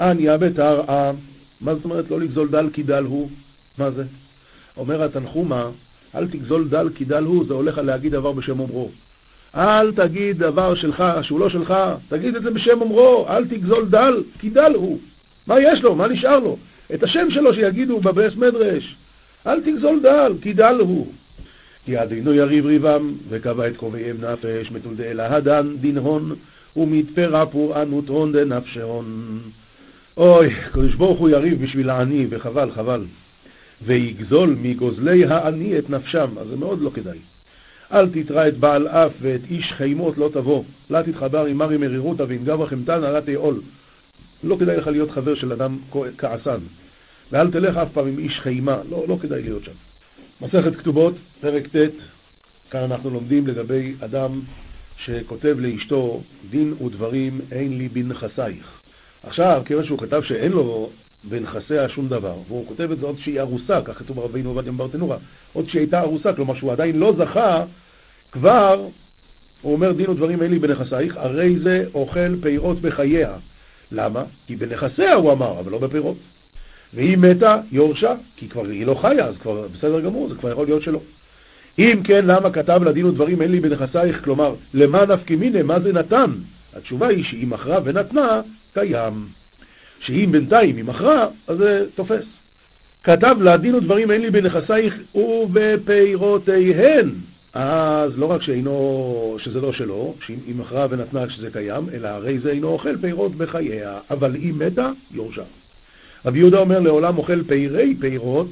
עניה 0.00 0.36
בתרעה. 0.36 1.12
מה 1.60 1.74
זאת 1.74 1.84
אומרת 1.84 2.10
לא 2.10 2.20
לגזול 2.20 2.48
דל 2.48 2.68
כי 2.72 2.82
דל 2.82 3.04
הוא? 3.04 3.30
מה 3.78 3.90
זה? 3.90 4.04
אומר 4.76 5.02
התנחומה, 5.02 5.70
אל 6.14 6.28
תגזול 6.28 6.68
דל 6.68 6.88
כי 6.94 7.04
דל 7.04 7.24
הוא, 7.24 7.44
זה 7.48 7.54
הולך 7.54 7.78
להגיד 7.78 8.12
דבר 8.12 8.32
בשם 8.32 8.60
אומרו. 8.60 8.90
אל 9.54 9.92
תגיד 9.92 10.38
דבר 10.38 10.74
שלך 10.74 11.04
שהוא 11.22 11.40
לא 11.40 11.50
שלך, 11.50 11.74
תגיד 12.08 12.36
את 12.36 12.42
זה 12.42 12.50
בשם 12.50 12.80
אומרו, 12.80 13.26
אל 13.28 13.44
תגזול 13.44 13.88
דל 13.88 14.22
כי 14.40 14.50
דל 14.50 14.72
הוא. 14.74 14.98
מה 15.46 15.60
יש 15.60 15.82
לו? 15.82 15.94
מה 15.94 16.08
נשאר 16.08 16.38
לו? 16.38 16.56
את 16.94 17.02
השם 17.02 17.30
שלו 17.30 17.54
שיגידו 17.54 18.00
בברס 18.00 18.36
מדרש. 18.36 18.96
אל 19.46 19.60
תגזול 19.60 20.00
דל 20.02 20.32
כי 20.42 20.52
דל 20.52 20.76
הוא. 20.80 21.12
כי 21.84 22.02
אדינו 22.02 22.32
יריב 22.32 22.66
ריבם, 22.66 23.12
וקבע 23.28 23.68
את 23.68 23.76
קובעיהם 23.76 24.16
נפש, 24.20 24.70
מתולדה 24.70 25.04
אלא 25.04 25.22
הדן 25.22 25.76
דין 25.80 25.98
הון, 25.98 26.34
ומתפרה 26.76 27.46
פורענות 27.46 28.08
הון 28.08 28.32
דנפשהון. 28.32 29.38
אוי, 30.16 30.54
קדוש 30.72 30.94
ברוך 30.94 31.18
הוא 31.18 31.28
יריב 31.28 31.62
בשביל 31.62 31.90
העני, 31.90 32.26
וחבל, 32.30 32.70
חבל. 32.70 33.04
ויגזול 33.84 34.56
מגוזלי 34.62 35.24
העני 35.24 35.78
את 35.78 35.90
נפשם, 35.90 36.38
אז 36.38 36.48
זה 36.48 36.56
מאוד 36.56 36.80
לא 36.80 36.90
כדאי. 36.94 37.18
אל 37.92 38.08
תתרא 38.08 38.48
את 38.48 38.56
בעל 38.56 38.88
אף 38.88 39.12
ואת 39.20 39.40
איש 39.50 39.72
חימות 39.72 40.18
לא 40.18 40.30
תבוא. 40.32 40.64
לא 40.90 41.02
תתחבר 41.02 41.44
עם 41.44 41.58
מרי 41.58 41.76
מרירותא 41.76 42.22
ועם 42.28 42.44
גברא 42.44 42.66
חמתנא 42.66 43.06
לא 43.06 43.20
תאול. 43.20 43.60
לא 44.44 44.56
כדאי 44.60 44.76
לך 44.76 44.86
להיות 44.86 45.10
חבר 45.10 45.34
של 45.34 45.52
אדם 45.52 45.78
כעסן. 46.18 46.58
ואל 47.32 47.50
תלך 47.50 47.76
אף 47.76 47.88
פעם 47.92 48.06
עם 48.06 48.18
איש 48.18 48.40
חימה, 48.40 48.78
לא, 48.90 49.04
לא 49.08 49.18
כדאי 49.22 49.42
להיות 49.42 49.64
שם. 49.64 49.72
מסכת 50.40 50.76
כתובות, 50.76 51.14
פרק 51.40 51.66
ט', 51.66 51.90
כאן 52.70 52.80
אנחנו 52.80 53.10
לומדים 53.10 53.46
לגבי 53.46 53.94
אדם 54.00 54.40
שכותב 55.04 55.56
לאשתו 55.58 56.22
דין 56.50 56.74
ודברים 56.86 57.40
אין 57.52 57.78
לי 57.78 57.88
בנכסייך. 57.88 58.80
עכשיו, 59.22 59.62
כיוון 59.64 59.84
שהוא 59.84 59.98
כתב 59.98 60.22
שאין 60.22 60.52
לו 60.52 60.90
בנכסיה 61.24 61.88
שום 61.88 62.08
דבר, 62.08 62.34
והוא 62.48 62.66
כותב 62.66 62.90
את 62.92 62.98
זה 62.98 63.06
עוד 63.06 63.18
שהיא 63.18 63.40
ארוסה, 63.40 63.80
כך 63.84 63.98
כתוב 63.98 64.18
רבינו 64.18 64.50
עובדיה 64.50 64.72
ברטנורה, 64.72 65.16
עוד 65.52 65.68
שהיא 65.68 65.80
הייתה 65.80 66.00
ארוסה, 66.00 66.32
כלומר 66.32 66.54
שהוא 66.54 66.72
עדיין 66.72 66.98
לא 66.98 67.14
זכה, 67.18 67.64
כבר 68.32 68.88
הוא 69.62 69.72
אומר 69.72 69.92
דין 69.92 70.10
ודברים 70.10 70.42
אין 70.42 70.50
לי 70.50 70.58
בנכסייך, 70.58 71.16
הרי 71.16 71.58
זה 71.58 71.84
אוכל 71.94 72.36
פירות 72.42 72.80
בחייה. 72.80 73.32
למה? 73.92 74.22
כי 74.46 74.56
בנכסיה 74.56 75.14
הוא 75.14 75.32
אמר, 75.32 75.60
אבל 75.60 75.72
לא 75.72 75.78
בפירות. 75.78 76.16
והיא 76.94 77.16
מתה, 77.16 77.60
יורשה, 77.72 78.14
כי 78.36 78.48
כבר 78.48 78.66
היא 78.66 78.86
לא 78.86 78.98
חיה, 79.00 79.26
אז 79.26 79.34
כבר 79.42 79.68
בסדר 79.68 80.00
גמור, 80.00 80.28
זה 80.28 80.34
כבר 80.34 80.50
יכול 80.50 80.66
להיות 80.66 80.82
שלא. 80.82 81.00
אם 81.78 82.00
כן, 82.04 82.26
למה 82.26 82.50
כתב 82.50 82.80
לדין 82.84 83.06
ודברים 83.06 83.42
אין 83.42 83.50
לי 83.50 83.60
בנכסייך? 83.60 84.24
כלומר, 84.24 84.54
למה 84.74 85.04
נפקי 85.06 85.36
מיני, 85.36 85.62
מה 85.62 85.80
זה 85.80 85.92
נתן? 85.92 86.30
התשובה 86.76 87.08
היא 87.08 87.24
שהיא 87.24 87.46
מכרה 87.46 87.78
ונתנה, 87.84 88.40
קיים. 88.74 89.26
שאם 90.06 90.28
בינתיים 90.32 90.76
היא 90.76 90.84
מכרה, 90.84 91.28
אז 91.48 91.58
זה 91.58 91.86
תופס. 91.94 92.24
כתב 93.04 93.36
לה 93.40 93.56
דין 93.56 93.74
ודברים 93.74 94.10
אין 94.10 94.20
לי 94.20 94.30
בנכסייך 94.30 94.94
ובפירותיהן. 95.14 97.10
אז 97.54 98.18
לא 98.18 98.26
רק 98.26 98.42
שאינו, 98.42 99.36
שזה 99.38 99.60
לא 99.60 99.72
שלו, 99.72 100.14
שהיא 100.26 100.54
מכרה 100.56 100.86
ונתנה 100.90 101.30
שזה 101.30 101.50
קיים, 101.50 101.88
אלא 101.92 102.08
הרי 102.08 102.38
זה 102.38 102.50
אינו 102.50 102.68
אוכל 102.68 102.96
פירות 103.00 103.34
בחייה, 103.34 103.98
אבל 104.10 104.36
אם 104.36 104.58
מתה, 104.58 104.90
יורשה. 105.10 105.42
רבי 106.26 106.38
יהודה 106.38 106.58
אומר 106.58 106.80
לעולם 106.80 107.18
אוכל 107.18 107.42
פירי 107.44 107.94
פירות, 108.00 108.46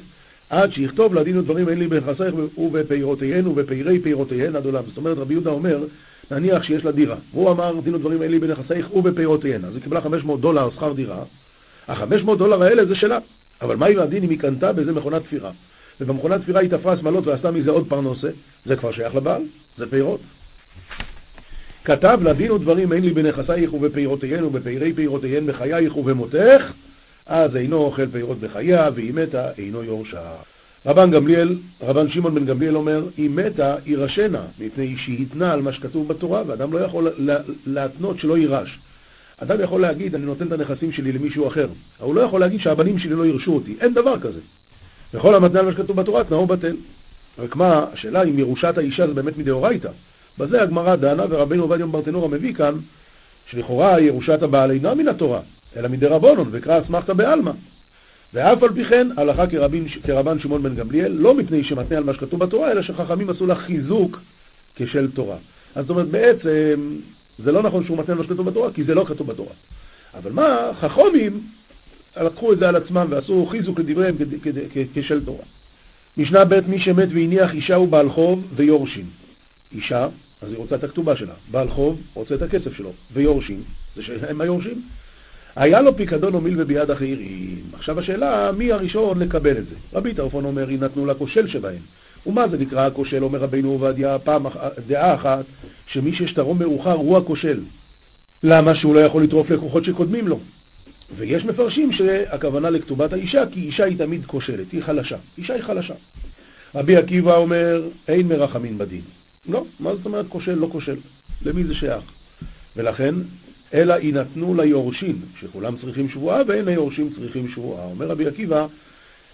עד 0.51 0.73
שיכתוב 0.73 1.15
לדין 1.15 1.37
ודברים 1.37 1.69
אין 1.69 1.79
לי 1.79 1.87
בנכסייך 1.87 2.35
ובפירותיהן 2.57 3.47
ובפירי 3.47 3.99
פירותיהן 3.99 4.55
עד 4.55 4.65
עולם. 4.65 4.83
זאת 4.87 4.97
אומרת, 4.97 5.17
רבי 5.17 5.33
יהודה 5.33 5.49
אומר, 5.49 5.83
נניח 6.31 6.63
שיש 6.63 6.85
לה 6.85 6.91
דירה, 6.91 7.15
והוא 7.33 7.51
אמר 7.51 7.79
דין 7.83 7.95
ודברים 7.95 8.21
אין 8.21 8.31
לי 8.31 8.39
בנכסייך 8.39 8.95
ובפירותיהן, 8.95 9.65
אז 9.65 9.75
היא 9.75 9.83
קיבלה 9.83 10.01
500 10.01 10.41
דולר 10.41 10.69
שכר 10.71 10.93
דירה, 10.93 11.23
ה-500 11.87 12.35
דולר 12.37 12.63
האלה 12.63 12.85
זה 12.85 12.95
שלה, 12.95 13.19
אבל 13.61 13.75
מה 13.75 13.85
עם 13.85 13.99
הדין 13.99 14.23
אם 14.23 14.29
היא 14.29 14.39
קנתה 14.39 14.73
באיזה 14.73 14.91
מכונת 14.91 15.21
תפירה? 15.21 15.51
ובמכונת 16.01 16.41
תפירה 16.41 16.61
היא 16.61 16.69
תפרה 16.69 16.97
שמלות 16.97 17.27
ועשתה 17.27 17.51
מזה 17.51 17.71
עוד 17.71 17.89
פרנוסה, 17.89 18.29
זה 18.65 18.75
כבר 18.75 18.91
שייך 18.91 19.15
לבעל, 19.15 19.41
זה 19.77 19.85
פירות. 19.89 20.19
כתב 21.85 22.19
לדין 22.23 22.51
ודברים 22.51 22.93
אין 22.93 23.03
לי 23.03 23.09
בנכסייך 23.09 23.73
ובפירותיהן 23.73 24.43
ובפירי 24.43 24.93
פירותיהן 24.93 25.45
בחייך 25.47 25.97
ובמותך, 25.97 26.63
אז 27.25 27.55
אינו 27.55 27.77
אוכל 27.77 28.07
פירות 28.07 28.39
בחייה, 28.39 28.89
והיא 28.95 29.13
מתה, 29.13 29.51
אינו 29.57 29.83
יורשה. 29.83 30.31
רבן 30.85 31.11
גמליאל, 31.11 31.55
רבן 31.81 32.09
שמעון 32.09 32.35
בן 32.35 32.45
גמליאל 32.45 32.75
אומר, 32.75 33.05
היא 33.17 33.29
מתה, 33.29 33.75
יירשנה, 33.85 34.41
מפני 34.59 34.95
שהיא 34.97 35.21
התנה 35.21 35.53
על 35.53 35.61
מה 35.61 35.73
שכתוב 35.73 36.07
בתורה, 36.07 36.43
ואדם 36.47 36.73
לא 36.73 36.79
יכול 36.79 37.11
להתנות 37.65 38.19
שלא 38.19 38.37
יירש. 38.37 38.79
אדם 39.37 39.61
יכול 39.61 39.81
להגיד, 39.81 40.15
אני 40.15 40.25
נותן 40.25 40.47
את 40.47 40.51
הנכסים 40.51 40.91
שלי 40.91 41.11
למישהו 41.11 41.47
אחר, 41.47 41.67
אבל 41.99 42.07
הוא 42.07 42.15
לא 42.15 42.21
יכול 42.21 42.39
להגיד 42.39 42.59
שהבנים 42.59 42.99
שלי 42.99 43.15
לא 43.15 43.25
ירשו 43.25 43.55
אותי, 43.55 43.75
אין 43.81 43.93
דבר 43.93 44.19
כזה. 44.19 44.39
וכל 45.13 45.35
המתנה 45.35 45.59
על 45.59 45.65
מה 45.65 45.71
שכתוב 45.71 46.01
בתורה, 46.01 46.23
תנאו 46.23 46.47
בטל. 46.47 46.75
רק 47.39 47.55
מה, 47.55 47.85
השאלה 47.93 48.23
אם 48.23 48.39
ירושת 48.39 48.77
האישה 48.77 49.07
זה 49.07 49.13
באמת 49.13 49.37
מדאורייתא. 49.37 49.89
בזה 50.37 50.61
הגמרא 50.61 50.95
דנה, 50.95 51.23
ורבינו 51.29 51.63
עובדיה 51.63 51.85
ברטנורה 51.85 52.27
מביא 52.27 52.53
כאן, 52.53 52.73
שלכאורה 53.51 53.99
ירושת 53.99 54.41
הבעל 54.41 54.71
אינה 54.71 54.93
מן 54.93 55.07
התורה, 55.07 55.39
אלא 55.77 55.87
מדי 55.87 56.05
רבונון, 56.05 56.49
וקרא 56.51 56.81
אסמכתא 56.81 57.13
בעלמא. 57.13 57.51
ואף 58.33 58.63
על 58.63 58.73
פי 58.73 58.85
כן, 58.85 59.07
הלכה 59.17 59.47
כרבין, 59.47 59.87
כרבן 60.03 60.39
שמעון 60.39 60.63
בן 60.63 60.75
גמליאל, 60.75 61.11
לא 61.11 61.35
מפני 61.35 61.63
שמתנה 61.63 61.97
על 61.97 62.03
מה 62.03 62.13
שכתוב 62.13 62.39
בתורה, 62.39 62.71
אלא 62.71 62.81
שחכמים 62.81 63.29
עשו 63.29 63.45
לה 63.45 63.55
חיזוק 63.55 64.19
כשל 64.75 65.11
תורה. 65.11 65.37
אז 65.75 65.85
זאת 65.85 65.89
אומרת, 65.89 66.07
בעצם, 66.07 66.99
זה 67.39 67.51
לא 67.51 67.63
נכון 67.63 67.85
שהוא 67.85 67.97
מתנה 67.97 68.13
על 68.13 68.17
מה 68.17 68.23
שכתוב 68.23 68.49
בתורה, 68.49 68.71
כי 68.73 68.83
זה 68.83 68.95
לא 68.95 69.05
כתוב 69.07 69.27
בתורה. 69.27 69.53
אבל 70.17 70.31
מה, 70.31 70.71
חכומים 70.79 71.41
לקחו 72.21 72.53
את 72.53 72.59
זה 72.59 72.69
על 72.69 72.75
עצמם 72.75 73.07
ועשו 73.09 73.45
חיזוק 73.45 73.79
לדבריהם 73.79 74.15
כשל 74.93 75.25
תורה. 75.25 75.43
משנה 76.17 76.45
ב' 76.45 76.59
מי 76.67 76.79
שמת 76.79 77.07
והניח 77.13 77.53
אישה 77.53 77.75
הוא 77.75 77.87
בעל 77.87 78.09
חוב 78.09 78.47
ויורשים. 78.55 79.05
אישה, 79.75 80.07
אז 80.41 80.49
היא 80.49 80.57
רוצה 80.57 80.75
את 80.75 80.83
הכתובה 80.83 81.15
שלה. 81.15 81.33
בעל 81.51 81.69
חוב 81.69 82.01
רוצה 82.13 82.35
את 82.35 82.41
הכסף 82.41 82.77
שלו. 82.77 82.91
ויורשים, 83.13 83.63
זה 83.95 84.03
שהם 84.03 84.41
היורשים. 84.41 84.81
היה 85.55 85.81
לו 85.81 85.97
פיקדון 85.97 86.33
או 86.33 86.41
מילווה 86.41 86.65
ביד 86.65 86.91
אחרים. 86.91 87.61
עכשיו 87.73 87.99
השאלה, 87.99 88.51
מי 88.51 88.71
הראשון 88.71 89.19
לקבל 89.19 89.57
את 89.57 89.65
זה? 89.65 89.75
רבי 89.93 90.13
טרפון 90.13 90.45
אומר, 90.45 90.71
יינתנו 90.71 91.05
לכושל 91.05 91.47
שבהם. 91.47 91.81
ומה 92.25 92.47
זה 92.47 92.57
נקרא 92.57 92.87
הכושל, 92.87 93.23
אומר 93.23 93.39
רבינו 93.39 93.69
עובדיה, 93.69 94.19
פעם 94.19 94.45
דעה 94.87 95.15
אחת, 95.15 95.45
שמי 95.87 96.15
ששטרו 96.15 96.53
מאוחר 96.53 96.93
הוא 96.93 97.17
הכושל. 97.17 97.59
למה 98.43 98.75
שהוא 98.75 98.95
לא 98.95 98.99
יכול 98.99 99.23
לטרוף 99.23 99.49
לקוחות 99.49 99.85
שקודמים 99.85 100.27
לו? 100.27 100.39
ויש 101.17 101.45
מפרשים 101.45 101.93
שהכוונה 101.93 102.69
לכתובת 102.69 103.13
האישה, 103.13 103.43
כי 103.51 103.59
אישה 103.59 103.83
היא 103.83 103.97
תמיד 103.97 104.25
כושלת, 104.25 104.71
היא 104.71 104.83
חלשה. 104.83 105.17
אישה 105.37 105.53
היא 105.53 105.63
חלשה. 105.63 105.93
רבי 106.75 106.95
עקיבא 106.95 107.35
אומר, 107.35 107.87
אין 108.07 108.27
מרחמין 108.27 108.77
בדין. 108.77 109.01
לא, 109.49 109.65
מה 109.79 109.95
זאת 109.95 110.05
אומרת 110.05 110.25
כושל, 110.29 110.53
לא 110.53 110.67
כושל? 110.71 110.95
למי 111.45 111.63
זה 111.63 111.75
שייך? 111.75 112.03
ולכן 112.77 113.15
אלא 113.73 113.93
יינתנו 113.93 114.53
ליורשים, 114.55 115.21
שכולם 115.39 115.77
צריכים 115.77 116.09
שבועה 116.09 116.41
ואין 116.47 116.67
היורשים 116.67 117.09
צריכים 117.15 117.47
שבועה. 117.47 117.85
אומר 117.85 118.07
רבי 118.07 118.27
עקיבא, 118.27 118.67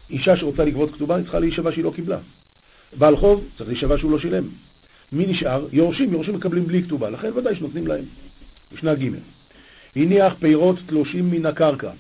אישה 0.09 0.37
שרוצה 0.37 0.65
לגבות 0.65 0.93
כתובה, 0.93 1.15
היא 1.15 1.23
צריכה 1.23 1.39
להישבע 1.39 1.71
שהיא 1.71 1.83
לא 1.83 1.91
קיבלה. 1.95 2.17
בעל 2.97 3.17
חוב 3.17 3.43
צריך 3.57 3.69
להישבע 3.69 3.97
שהוא 3.97 4.11
לא 4.11 4.19
שילם. 4.19 4.43
מי 5.11 5.25
נשאר? 5.25 5.65
יורשים, 5.71 6.13
יורשים 6.13 6.35
מקבלים 6.35 6.65
בלי 6.65 6.83
כתובה, 6.83 7.09
לכן 7.09 7.31
ודאי 7.35 7.55
שנותנים 7.55 7.87
להם. 7.87 8.03
משנה 8.73 8.95
ג' 8.95 9.09
הניח 9.95 10.33
פירות 10.39 10.75
תלושים 10.85 11.31
מן 11.31 11.45
הקרקע. 11.45 11.91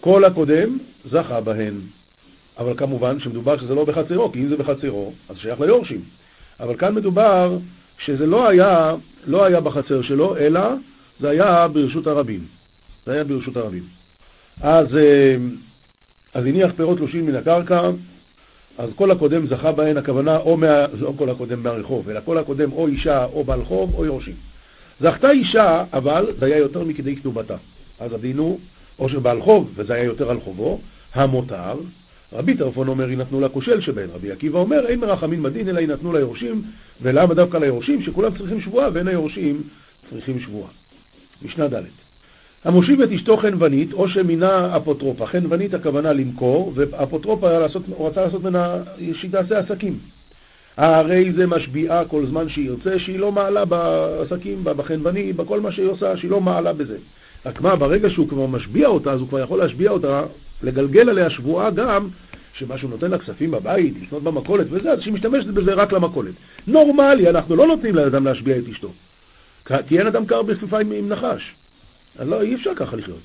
כל 0.00 0.24
הקודם 0.24 0.78
זכה 1.10 1.40
בהן. 1.40 1.74
אבל 2.58 2.76
כמובן 2.76 3.20
שמדובר 3.20 3.58
שזה 3.58 3.74
לא 3.74 3.84
בחצרו, 3.84 4.32
כי 4.32 4.38
אם 4.38 4.48
זה 4.48 4.56
בחצרו, 4.56 5.12
אז 5.28 5.36
שייך 5.36 5.60
ליורשים. 5.60 6.00
אבל 6.60 6.76
כאן 6.76 6.94
מדובר 6.94 7.58
שזה 8.04 8.26
לא 8.26 8.48
היה, 8.48 8.94
לא 9.26 9.44
היה 9.44 9.60
בחצר 9.60 10.02
שלו, 10.02 10.36
אלא 10.36 10.60
זה 11.20 11.30
היה 11.30 11.68
ברשות 11.68 12.06
הרבים. 12.06 12.44
זה 13.06 13.12
היה 13.12 13.24
ברשות 13.24 13.56
הרבים. 13.56 13.82
אז, 14.60 14.96
אה, 14.96 15.36
אז 16.34 16.46
הניח 16.46 16.72
פירות 16.76 16.98
תלושים 16.98 17.26
מן 17.26 17.34
הקרקע, 17.34 17.90
אז 18.78 18.90
כל 18.96 19.10
הקודם 19.10 19.46
זכה 19.46 19.72
בהן, 19.72 19.96
הכוונה, 19.96 20.36
או 20.36 20.56
מה... 20.56 20.86
לא 21.00 21.12
כל 21.18 21.30
הקודם 21.30 21.62
מהרחוב, 21.62 22.08
אלא 22.08 22.20
כל 22.24 22.38
הקודם 22.38 22.72
או 22.72 22.86
אישה 22.86 23.24
או 23.24 23.44
בעל 23.44 23.64
חוב 23.64 23.94
או 23.94 24.04
יורשים. 24.04 24.34
זכתה 25.00 25.30
אישה, 25.30 25.84
אבל 25.92 26.26
זה 26.38 26.46
היה 26.46 26.56
יותר 26.56 26.84
מכדי 26.84 27.16
כתובתה. 27.16 27.56
אז 28.00 28.12
הדין 28.12 28.38
הוא, 28.38 28.58
או 28.98 29.08
שבעל 29.08 29.42
חוב, 29.42 29.72
וזה 29.74 29.94
היה 29.94 30.04
יותר 30.04 30.30
על 30.30 30.40
חובו, 30.40 30.80
המותר. 31.14 31.74
רבי 32.32 32.56
טרפון 32.56 32.88
אומר, 32.88 33.10
יינתנו 33.10 33.40
לכושל 33.40 33.80
שבהן. 33.80 34.08
רבי 34.14 34.32
עקיבא 34.32 34.58
אומר, 34.58 34.86
אין 34.86 35.00
מרחמים 35.00 35.42
בדין, 35.42 35.68
אלא 35.68 35.80
יינתנו 35.80 36.12
ליורשים. 36.12 36.62
ולמה 37.02 37.34
דווקא 37.34 37.56
ליורשים? 37.56 38.02
שכולם 38.02 38.38
צריכים 38.38 38.60
שבועה, 38.60 38.88
ואין 38.92 39.08
היורשים 39.08 39.62
צריכים 40.10 40.40
שבועה. 40.40 40.70
משנה 41.42 41.68
ד' 41.68 41.82
המושיב 42.64 43.00
את 43.00 43.12
אשתו 43.12 43.36
חנוונית, 43.36 43.92
או 43.92 44.08
שמינה 44.08 44.76
אפוטרופה. 44.76 45.26
חנוונית 45.26 45.74
הכוונה 45.74 46.12
למכור, 46.12 46.72
ואפוטרופה 46.74 47.58
לעשות, 47.58 47.82
רצה 48.00 48.24
לעשות 48.24 48.42
ממנה 48.42 48.76
שהיא 49.14 49.30
תעשה 49.30 49.58
עסקים. 49.58 49.98
הרי 50.76 51.32
זה 51.32 51.46
משביעה 51.46 52.04
כל 52.04 52.26
זמן 52.26 52.48
שהיא 52.48 52.66
ירצה, 52.66 52.98
שהיא 52.98 53.18
לא 53.18 53.32
מעלה 53.32 53.64
בעסקים, 53.64 54.64
בחנווני, 54.64 55.32
בכל 55.32 55.60
מה 55.60 55.72
שהיא 55.72 55.86
עושה, 55.86 56.16
שהיא 56.16 56.30
לא 56.30 56.40
מעלה 56.40 56.72
בזה. 56.72 56.96
רק 57.46 57.60
מה, 57.60 57.76
ברגע 57.76 58.10
שהוא 58.10 58.28
כבר 58.28 58.46
משביע 58.46 58.88
אותה, 58.88 59.12
אז 59.12 59.20
הוא 59.20 59.28
כבר 59.28 59.40
יכול 59.40 59.58
להשביע 59.58 59.90
אותה, 59.90 60.22
לגלגל 60.62 61.08
עליה 61.08 61.30
שבועה 61.30 61.70
גם, 61.70 62.08
שמה 62.54 62.78
שהוא 62.78 62.90
נותן 62.90 63.10
לה 63.10 63.18
כספים 63.18 63.50
בבית, 63.50 63.94
לקנות 64.02 64.22
במכולת 64.22 64.66
וזה, 64.70 64.92
אז 64.92 65.00
שהיא 65.00 65.14
משתמשת 65.14 65.46
בזה 65.46 65.74
רק 65.74 65.92
למכולת. 65.92 66.34
נורמלי, 66.66 67.28
אנחנו 67.28 67.56
לא 67.56 67.66
נותנים 67.66 67.94
לאדם 67.94 68.24
להשביע 68.24 68.58
את 68.58 68.64
אשתו. 68.72 68.92
כי 69.88 69.98
אין 69.98 70.06
אדם 70.06 70.26
קר 70.26 70.42
בכפיפה 70.42 70.80
עם, 70.80 70.92
עם 70.92 71.08
נחש. 71.08 71.52
לא, 72.20 72.42
אי 72.42 72.54
אפשר 72.54 72.74
ככה 72.76 72.96
לחיות. 72.96 73.20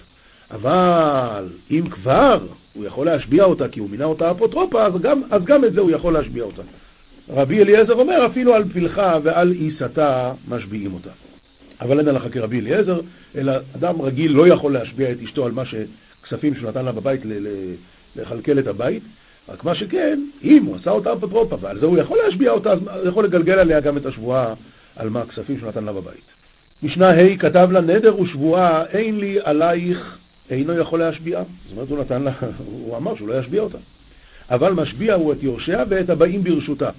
אבל 0.51 1.47
אם 1.71 1.89
כבר 1.89 2.47
הוא 2.73 2.85
יכול 2.85 3.05
להשביע 3.05 3.43
אותה 3.43 3.67
כי 3.67 3.79
הוא 3.79 3.89
מינה 3.89 4.05
אותה 4.05 4.31
אפוטרופה, 4.31 4.85
אז 4.85 4.93
גם, 5.01 5.21
אז 5.31 5.43
גם 5.43 5.65
את 5.65 5.73
זה 5.73 5.81
הוא 5.81 5.91
יכול 5.91 6.13
להשביע 6.13 6.43
אותה. 6.43 6.61
רבי 7.29 7.61
אליעזר 7.61 7.93
אומר, 7.93 8.25
אפילו 8.25 8.53
על 8.53 8.63
פלחה 8.73 9.17
ועל 9.23 9.51
עיסתה 9.51 10.33
משביעים 10.47 10.93
אותה. 10.93 11.09
אבל 11.81 11.99
אין 11.99 12.07
הלכה 12.07 12.29
כרבי 12.29 12.59
אליעזר, 12.59 12.99
אלא 13.35 13.53
אדם 13.75 14.01
רגיל 14.01 14.31
לא 14.31 14.47
יכול 14.47 14.73
להשביע 14.73 15.11
את 15.11 15.17
אשתו 15.23 15.45
על 15.45 15.51
מה 15.51 15.63
הכספים 16.21 16.55
שהוא 16.55 16.69
נתן 16.69 16.85
לה 16.85 16.91
בבית 16.91 17.21
לכלכל 18.15 18.59
את 18.59 18.67
הבית, 18.67 19.03
רק 19.49 19.63
מה 19.63 19.75
שכן, 19.75 20.19
אם 20.43 20.65
הוא 20.65 20.75
עשה 20.75 20.91
אותה 20.91 21.13
אפוטרופה, 21.13 21.57
ועל 21.61 21.79
זה 21.79 21.85
הוא 21.85 21.97
יכול 21.97 22.17
להשביע 22.25 22.51
אותה, 22.51 22.71
אז 22.71 22.79
הוא 23.01 23.07
יכול 23.07 23.23
לגלגל 23.23 23.59
עליה 23.59 23.79
גם 23.79 23.97
את 23.97 24.05
השבועה 24.05 24.53
על 24.95 25.09
מה 25.09 25.21
הכספים 25.21 25.57
שהוא 25.57 25.69
נתן 25.69 25.83
לה 25.83 25.93
בבית. 25.93 26.34
משנה 26.83 27.09
ה' 27.09 27.37
כתב 27.37 27.69
לה 27.71 27.81
נדר 27.81 28.21
ושבועה, 28.21 28.85
אין 28.85 29.19
לי 29.19 29.37
עלייך, 29.43 30.17
אינו 30.49 30.73
יכול 30.73 30.99
להשביעה. 30.99 31.43
זאת 31.43 31.71
אומרת, 31.71 31.89
הוא 31.89 31.99
נתן 31.99 32.21
לה, 32.23 32.31
הוא 32.65 32.97
אמר 32.97 33.15
שהוא 33.15 33.27
לא 33.27 33.39
ישביע 33.39 33.61
אותה. 33.61 33.77
אבל 34.49 34.73
משביע 34.73 35.13
הוא 35.13 35.33
את 35.33 35.43
יורשיה 35.43 35.83
ואת 35.89 36.09
הבאים 36.09 36.43
ברשותה. 36.43 36.89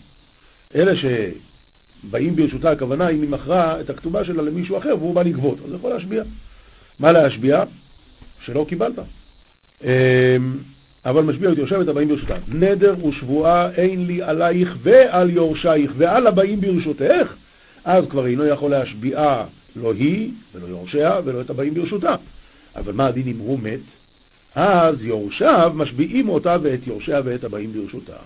אלה 0.75 0.93
שבאים 0.97 2.37
ברשותה, 2.37 2.71
הכוונה 2.71 3.09
אם 3.09 3.23
היא 3.23 3.31
מכרה 3.31 3.81
את 3.81 3.91
הכתובה 3.91 4.25
שלה 4.25 4.43
למישהו 4.43 4.79
אחר 4.79 4.95
והוא 4.99 5.15
בא 5.15 5.23
לגבות, 5.23 5.59
אז 5.67 5.75
יכול 5.75 5.91
להשביע. 5.91 6.23
מה 6.99 7.13
להשביע? 7.13 7.65
שלא 8.45 8.67
קיבלת. 8.69 8.99
אמ, 9.85 9.89
אבל 11.05 11.23
משביע 11.23 11.53
את 11.53 11.59
יורשיה 11.59 11.79
ואת 11.79 11.89
הבאים 11.89 12.09
ברשותה. 12.09 12.37
נדר 12.49 13.07
ושבועה 13.07 13.71
אין 13.71 14.07
לי 14.07 14.23
עלייך 14.23 14.77
ועל 14.83 15.31
יורשייך 15.31 15.93
ועל 15.97 16.27
הבאים 16.27 16.61
ברשותך, 16.61 17.35
אז 17.85 18.05
כבר 18.11 18.27
אינו 18.27 18.47
יכול 18.47 18.71
להשביעה 18.71 19.45
לא 19.77 19.93
היא 19.95 20.31
ולא 20.55 20.67
יורשיה 20.67 21.21
ולא 21.25 21.41
את 21.41 21.51
הבאים 21.51 21.75
ברשותה. 21.75 22.15
אבל 22.77 22.93
מה 22.93 23.07
הדין 23.07 23.29
אם 23.29 23.39
הוא 23.39 23.59
מת? 23.59 23.81
אז 24.55 24.95
יורשיו 25.01 25.73
משביעים 25.75 26.29
אותה 26.29 26.57
ואת 26.63 26.87
יורשיה 26.87 27.21
ואת 27.25 27.45
הבאים 27.45 27.73
ברשותה. 27.73 28.17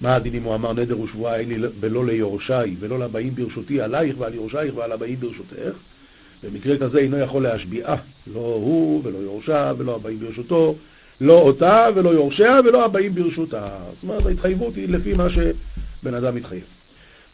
מה 0.00 0.14
הדין 0.14 0.34
אם 0.34 0.42
הוא 0.42 0.54
אמר 0.54 0.72
נדר 0.72 1.00
ושבועה 1.00 1.36
אין 1.36 1.48
לי 1.48 1.68
ולא 1.80 2.06
ליורשי 2.06 2.76
ולא 2.80 2.98
לבאים 2.98 3.34
ברשותי 3.34 3.80
עלייך 3.80 4.16
ועל 4.18 4.34
יורשייך 4.34 4.76
ועל 4.76 4.92
הבאים 4.92 5.20
ברשותך? 5.20 5.76
במקרה 6.44 6.78
כזה 6.78 6.98
אינו 6.98 7.18
יכול 7.18 7.42
להשביעה, 7.42 7.96
לא 8.34 8.40
הוא 8.40 9.00
ולא 9.04 9.18
יורשיו 9.18 9.76
ולא 9.78 9.96
הבאים 9.96 10.18
ברשותו, 10.18 10.74
לא 11.20 11.32
אותה 11.32 11.88
ולא 11.94 12.10
יורשיה 12.10 12.60
ולא 12.64 12.84
הבאים 12.84 13.14
ברשותה. 13.14 13.68
זאת 13.94 14.02
אומרת, 14.02 14.26
ההתחייבות 14.26 14.76
היא 14.76 14.88
לפי 14.88 15.12
מה 15.12 15.26
שבן 15.30 16.14
אדם 16.14 16.34
מתחייב. 16.34 16.64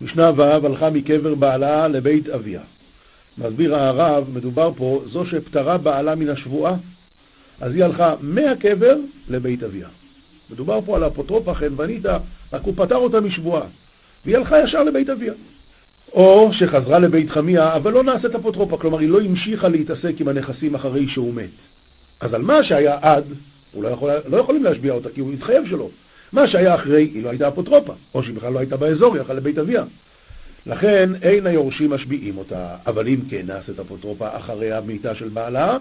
משנה 0.01 0.31
ו' 0.37 0.67
הלכה 0.67 0.91
מקבר 0.91 1.35
בעלה 1.35 1.89
לבית 1.89 2.29
אביה. 2.29 2.61
מסביר 3.39 3.77
הרב, 3.77 4.25
מדובר 4.35 4.71
פה, 4.77 5.03
זו 5.07 5.27
שפטרה 5.27 5.79
בעלה 5.79 6.15
מן 6.15 6.29
השבועה, 6.29 6.75
אז 7.61 7.75
היא 7.75 7.85
הלכה 7.85 8.15
מהקבר 8.21 8.97
לבית 9.29 9.63
אביה. 9.63 9.89
מדובר 10.51 10.81
פה 10.87 10.97
על 10.97 11.07
אפוטרופה 11.07 11.55
חנווניתא, 11.55 12.19
רק 12.53 12.63
הוא 12.63 12.75
פטר 12.77 12.97
אותה 12.97 13.21
משבועה, 13.21 13.63
והיא 14.25 14.37
הלכה 14.37 14.63
ישר 14.65 14.83
לבית 14.83 15.11
אביה. 15.11 15.33
או 16.13 16.51
שחזרה 16.53 16.99
לבית 16.99 17.31
חמיה, 17.31 17.77
אבל 17.77 17.93
לא 17.93 18.03
נעשית 18.03 18.35
אפוטרופה, 18.35 18.77
כלומר 18.77 18.99
היא 18.99 19.09
לא 19.09 19.21
המשיכה 19.21 19.69
להתעסק 19.69 20.21
עם 20.21 20.29
הנכסים 20.29 20.75
אחרי 20.75 21.09
שהוא 21.09 21.35
מת. 21.35 21.51
אז 22.21 22.35
על 22.35 22.43
מה 22.43 22.65
שהיה 22.65 22.99
עד, 23.03 23.25
הוא 23.73 23.83
לא, 23.83 23.89
יכול, 23.89 24.11
לא 24.29 24.37
יכולים 24.37 24.65
להשביע 24.65 24.93
אותה, 24.93 25.09
כי 25.09 25.21
הוא 25.21 25.33
התחייב 25.33 25.67
שלו. 25.69 25.91
מה 26.33 26.49
שהיה 26.49 26.75
אחרי, 26.75 27.03
היא 27.15 27.23
לא 27.23 27.29
הייתה 27.31 27.49
אפוטרופה, 27.49 27.93
או 28.15 28.23
שהיא 28.23 28.35
בכלל 28.35 28.53
לא 28.53 28.59
הייתה 28.59 28.77
באזור, 28.77 29.15
היא 29.15 29.21
הלכה 29.21 29.35
לבית 29.35 29.59
אביה. 29.59 29.85
לכן 30.67 31.11
אין 31.23 31.47
היורשים 31.47 31.91
משביעים 31.91 32.39
אותה, 32.39 32.77
אבל 32.87 33.09
אם 33.09 33.21
כן 33.31 33.47
נעשית 33.47 33.79
אפוטרופה 33.81 34.37
אחרי 34.37 34.73
המיטה 34.73 35.15
של 35.15 35.29
בעלה, 35.29 35.77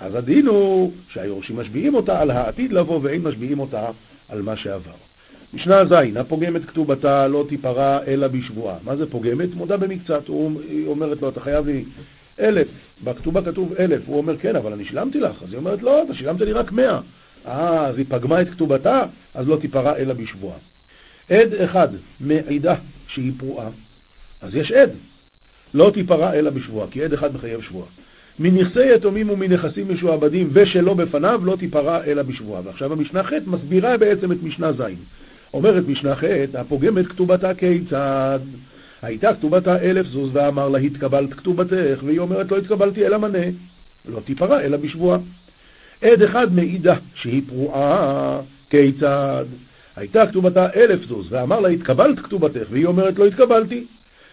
אז 0.00 0.14
הדין 0.14 0.46
הוא 0.46 0.92
שהיורשים 1.12 1.56
משביעים 1.56 1.94
אותה 1.94 2.20
על 2.20 2.30
העתיד 2.30 2.72
לבוא 2.72 3.00
ואין 3.02 3.22
משביעים 3.22 3.58
אותה 3.58 3.86
על 4.28 4.42
מה 4.42 4.56
שעבר. 4.56 4.92
משנה 5.54 5.84
ז', 5.84 6.16
הפוגמת 6.16 6.64
כתובתה 6.64 7.28
לא 7.28 7.44
תיפרע 7.48 7.98
אלא 8.06 8.28
בשבועה. 8.28 8.76
מה 8.84 8.96
זה 8.96 9.10
פוגמת? 9.10 9.54
מודה 9.54 9.76
במקצת. 9.76 10.28
היא 10.68 10.86
אומרת 10.86 11.22
לו, 11.22 11.28
אתה 11.28 11.40
חייב 11.40 11.66
לי 11.66 11.84
אלף. 12.40 12.68
בכתובה 13.04 13.42
כתוב 13.42 13.72
אלף. 13.78 14.02
הוא 14.06 14.18
אומר, 14.18 14.36
כן, 14.36 14.56
אבל 14.56 14.72
אני 14.72 14.84
שילמתי 14.84 15.20
לך. 15.20 15.42
אז 15.42 15.48
היא 15.50 15.58
אומרת, 15.58 15.82
לא, 15.82 16.02
אתה 16.02 16.14
שילמת 16.14 16.40
לי 16.40 16.52
רק 16.52 16.72
מאה. 16.72 17.00
אה, 17.46 17.86
אז 17.86 17.98
היא 17.98 18.04
פגמה 18.08 18.42
את 18.42 18.50
כתובתה, 18.50 19.02
אז 19.34 19.48
לא 19.48 19.56
תיפרע 19.60 19.96
אלא 19.96 20.14
בשבועה. 20.14 20.58
עד 21.30 21.54
אחד 21.54 21.88
מעידה 22.20 22.74
שהיא 23.08 23.32
פרועה, 23.38 23.68
אז 24.46 24.54
יש 24.54 24.72
עד. 24.72 24.90
לא 25.74 25.90
תיפרע 25.94 26.32
אלא 26.32 26.50
בשבועה, 26.50 26.88
כי 26.90 27.04
עד 27.04 27.12
אחד 27.12 27.34
מחייב 27.34 27.60
שבועה. 27.60 27.86
מנכסי 28.38 28.94
יתומים 28.94 29.30
ומנכסים 29.30 29.94
משועבדים 29.94 30.48
ושלא 30.52 30.94
בפניו 30.94 31.40
לא 31.44 31.56
תיפרע 31.56 32.04
אלא 32.04 32.22
בשבועה. 32.22 32.62
ועכשיו 32.64 32.92
המשנה 32.92 33.22
ח' 33.22 33.32
מסבירה 33.46 33.96
בעצם 33.96 34.32
את 34.32 34.42
משנה 34.42 34.72
ז'. 34.72 34.82
אומרת 35.54 35.88
משנה 35.88 36.14
ח', 36.14 36.24
הפוגמת 36.54 37.06
כתובתה 37.06 37.54
כיצד? 37.54 38.40
הייתה 39.02 39.34
כתובתה 39.34 39.78
אלף 39.78 40.06
זוז 40.06 40.30
ואמר 40.32 40.68
לה 40.68 40.78
התקבלת 40.78 41.34
כתובתך, 41.34 42.02
והיא 42.04 42.18
אומרת 42.18 42.50
לא 42.50 42.56
התקבלתי 42.56 43.06
אלא 43.06 43.18
מנה. 43.18 43.46
לא 44.08 44.20
תיפרע 44.20 44.60
אלא 44.60 44.76
בשבועה. 44.76 45.18
עד 46.02 46.22
אחד 46.22 46.54
מעידה 46.54 46.96
שהיא 47.14 47.42
פרועה, 47.48 48.40
כיצד? 48.70 49.44
הייתה 49.96 50.26
כתובתה 50.26 50.66
אלף 50.76 51.04
זוז, 51.04 51.26
ואמר 51.32 51.60
לה 51.60 51.68
התקבלת 51.68 52.18
כתובתך, 52.18 52.66
והיא 52.70 52.86
אומרת 52.86 53.18
לא 53.18 53.26
התקבלתי. 53.26 53.84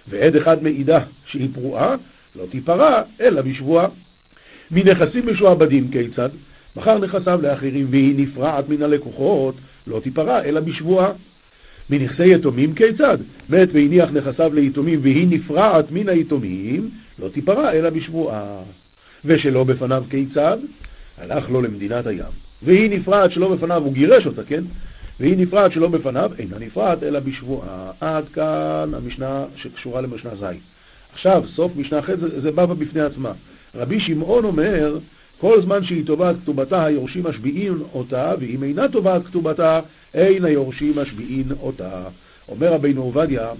ועד 0.07 0.35
אחד 0.35 0.63
מעידה 0.63 0.99
שהיא 1.25 1.49
פרועה, 1.53 1.95
לא 2.35 2.45
תיפרע, 2.49 3.01
אלא 3.21 3.41
בשבועה. 3.41 3.87
מנכסים 4.71 5.27
משועבדים 5.27 5.91
כיצד? 5.91 6.29
מכר 6.75 6.97
נכסיו 6.97 7.41
לאחרים 7.41 7.87
והיא 7.89 8.13
נפרעת 8.17 8.69
מן 8.69 8.81
הלקוחות, 8.81 9.55
לא 9.87 9.99
תיפרע, 9.99 10.43
אלא 10.43 10.59
בשבועה. 10.59 11.11
מנכסי 11.89 12.33
יתומים 12.33 12.73
כיצד? 12.73 13.17
מת 13.49 13.69
והניח 13.73 14.09
נכסיו 14.09 14.53
ליתומים 14.53 14.99
והיא 15.03 15.27
נפרעת 15.29 15.91
מן 15.91 16.09
היתומים, 16.09 16.89
לא 17.19 17.29
תיפרע, 17.29 17.71
אלא 17.71 17.89
בשבועה. 17.89 18.61
ושלא 19.25 19.63
בפניו 19.63 20.03
כיצד? 20.09 20.57
הלך 21.17 21.49
לו 21.49 21.61
למדינת 21.61 22.07
הים. 22.07 22.33
והיא 22.63 22.99
נפרעת 22.99 23.31
שלא 23.31 23.55
בפניו, 23.55 23.83
הוא 23.83 23.93
גירש 23.93 24.25
אותה, 24.25 24.43
כן? 24.43 24.63
והיא 25.19 25.37
נפרעת 25.37 25.71
שלא 25.71 25.87
בפניו, 25.87 26.31
אינה 26.39 26.59
נפרעת 26.59 27.03
אלא 27.03 27.19
בשבועה. 27.19 27.91
עד 28.01 28.29
כאן 28.33 28.91
המשנה 28.93 29.45
שקשורה 29.55 30.01
למשנה 30.01 30.35
ז'. 30.35 30.45
עכשיו, 31.13 31.43
סוף 31.55 31.71
משנה 31.75 32.01
ח' 32.01 32.09
זה, 32.09 32.41
זה 32.41 32.51
בא 32.51 32.65
בפני 32.65 33.01
עצמה. 33.01 33.31
רבי 33.75 33.99
שמעון 33.99 34.45
אומר, 34.45 34.97
כל 35.39 35.61
זמן 35.61 35.83
שהיא 35.83 36.05
תובעת 36.05 36.35
כתובתה, 36.43 36.85
היורשים 36.85 37.23
משביעין 37.23 37.77
אותה, 37.93 38.33
ואם 38.39 38.63
אינה 38.63 38.87
תובעת 38.87 39.25
כתובתה, 39.25 39.79
אין 40.13 40.45
היורשים 40.45 40.95
משביעין 40.95 41.51
אותה. 41.61 42.03
אומר 42.49 42.73
רבינו 42.73 43.01
עובדיה, 43.01 43.51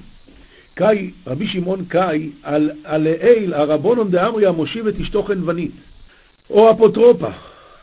קאי, 0.73 1.11
רבי 1.27 1.47
שמעון 1.47 1.85
קאי, 1.85 2.29
על, 2.43 2.71
על 2.83 3.03
לעיל 3.03 3.53
הרבונון 3.53 4.11
דאמריה 4.11 4.51
מושיב 4.51 4.87
את 4.87 4.99
אשתו 4.99 5.23
חנוונית, 5.23 5.71
או 6.49 6.71
אפוטרופה, 6.71 7.29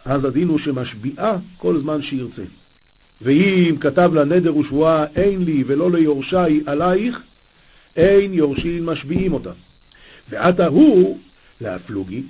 אז 0.04 0.24
הדין 0.24 0.48
הוא 0.48 0.58
שמשביעה 0.58 1.36
כל 1.58 1.80
זמן 1.80 2.02
שירצה. 2.02 2.42
ואם 3.22 3.76
כתב 3.80 4.10
לה 4.14 4.24
נדר 4.24 4.56
ושבועה 4.56 5.04
אין 5.16 5.44
לי 5.44 5.64
ולא 5.66 5.90
ליורשי 5.90 6.60
עלייך, 6.66 7.20
אין 7.96 8.34
יורשים 8.34 8.86
משביעים 8.86 9.32
אותה. 9.32 9.50
ועתה 10.30 10.66
הוא 10.66 11.18
להפלוגי, 11.60 12.22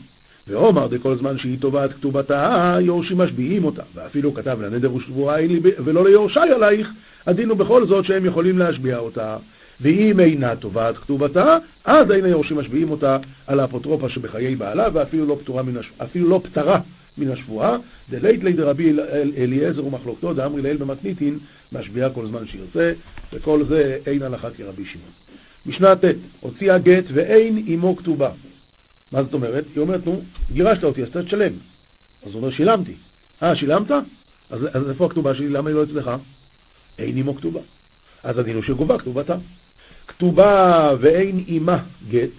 ואומר 0.48 0.87
דכל 0.87 1.16
זמן 1.16 1.38
שהיא 1.38 1.59
תובעת 1.59 1.92
כתובתה, 1.92 2.76
יורשים 2.81 3.18
משביעים 3.18 3.64
אותה. 3.64 3.83
ואפילו 3.94 4.35
כתב 4.35 4.59
לה 4.61 4.68
נדר 4.68 4.94
ושבועה 4.94 5.38
אין 5.38 5.53
לי 5.53 5.61
ולא 5.85 6.05
ליורשי 6.05 6.40
עלייך, 6.40 6.90
הדין 7.26 7.48
הוא 7.48 7.59
בכל 7.59 7.87
זאת 7.87 8.05
שהם 8.05 8.24
יכולים 8.24 8.59
להשביע 8.59 8.98
אותה. 8.98 9.37
ואם 9.81 10.20
אינה 10.20 10.57
תובעת 10.57 10.96
כתובתה, 10.96 11.59
אז 11.85 12.11
אין 12.11 12.24
היורשים 12.24 12.59
משביעים 12.59 12.90
אותה 12.90 13.16
על 13.46 13.61
האפוטרופה 13.61 14.09
שבחיי 14.09 14.57
בעלה, 14.57 14.88
ואפילו 14.92 15.26
לא 15.26 15.62
מן 15.62 15.76
הש... 15.76 15.90
לא 16.14 16.40
פטרה 16.44 16.81
מן 17.18 17.31
השבועה, 17.31 17.77
דלית 18.11 18.44
לי 18.44 18.53
דרבי 18.53 18.92
אליעזר 19.37 19.87
ומחלוקתו, 19.87 20.35
דאמרי 20.35 20.62
לאל 20.62 20.77
במתניתין, 20.77 21.38
משביעה 21.73 22.11
כל 22.11 22.27
זמן 22.27 22.46
שירצה, 22.46 22.92
וכל 23.33 23.64
זה 23.68 23.99
אין 24.07 24.23
הלכה 24.23 24.51
כרבי 24.51 24.85
שמעון. 24.85 25.11
משנה 25.66 25.96
ט', 25.96 26.05
הוציאה 26.40 26.79
גט 26.79 27.05
ואין 27.12 27.64
עמו 27.66 27.96
כתובה. 27.96 28.31
מה 29.12 29.23
זאת 29.23 29.35
אומרת? 29.35 29.64
היא 29.75 29.81
אומרת, 29.81 30.07
נו, 30.07 30.20
גירשת 30.53 30.85
אותי, 30.85 31.03
אז 31.03 31.09
אתה 31.09 31.23
תשלם. 31.23 31.53
אז 32.27 32.33
הוא 32.33 32.35
אומר, 32.35 32.51
שילמתי. 32.51 32.94
אה, 33.42 33.57
שילמת? 33.57 33.90
אז, 34.51 34.61
אז 34.73 34.90
איפה 34.90 35.07
הכתובה 35.07 35.35
שלי? 35.35 35.49
למה 35.49 35.70
היא 35.70 35.77
לא 35.77 35.85
אצלך? 35.85 36.11
אין 36.99 37.16
עמו 37.16 37.37
כתובה. 37.37 37.61
אז 38.23 38.38
הדין 38.38 38.55
הוא 38.55 38.62
שגובה 38.62 38.99
כתובתה. 38.99 39.37
כתובה 40.07 40.92
ואין 41.01 41.44
עימה 41.46 41.83
גט, 42.11 42.31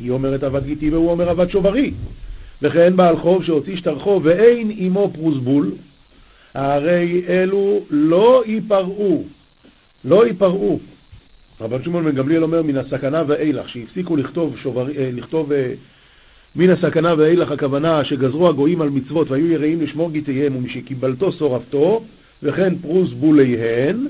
היא 0.00 0.10
אומרת 0.10 0.42
עבד 0.42 0.64
גיטי 0.64 0.90
והוא 0.90 1.10
אומר 1.10 1.28
עבד 1.28 1.50
שוברי. 1.50 1.94
וכן 2.62 2.96
בעל 2.96 3.16
חוב 3.16 3.44
שהוציא 3.44 3.76
שטר 3.76 3.98
ואין 4.22 4.72
עמו 4.76 5.10
פרוסבול, 5.14 5.72
הרי 6.54 7.22
אלו 7.28 7.80
לא 7.90 8.42
ייפרעו, 8.46 9.24
לא 10.04 10.26
ייפרעו. 10.26 10.80
רבן 11.60 11.84
שמעון 11.84 12.04
בן 12.04 12.14
גמליאל 12.14 12.42
אומר 12.42 12.62
מן 12.62 12.76
הסכנה 12.76 13.22
ואילך, 13.26 13.68
שהפסיקו 13.68 14.16
לכתוב, 14.16 14.56
שובר, 14.62 14.88
אה, 14.96 15.10
לכתוב 15.12 15.52
אה, 15.52 15.72
מן 16.56 16.70
הסכנה 16.70 17.14
ואילך 17.18 17.50
הכוונה 17.50 18.04
שגזרו 18.04 18.48
הגויים 18.48 18.82
על 18.82 18.88
מצוות 18.88 19.30
והיו 19.30 19.46
יראים 19.46 19.80
לשמור 19.80 20.10
גיטיהם 20.10 20.56
ומשקיבלתו 20.56 21.32
שורפתו 21.32 22.04
וכן 22.42 22.78
פרוס 22.78 23.12
בוליהן, 23.12 24.06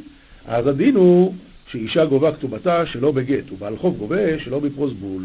אז 0.46 0.66
הדין 0.66 0.96
הוא 0.96 1.34
שאישה 1.70 2.04
גובה 2.04 2.32
כתובתה 2.32 2.86
שלא 2.86 3.12
בגט 3.12 3.52
ובעל 3.52 3.76
חוב 3.76 3.98
גובה 3.98 4.38
שלא 4.38 4.60
בפרוס 4.60 4.92
בול. 4.92 5.22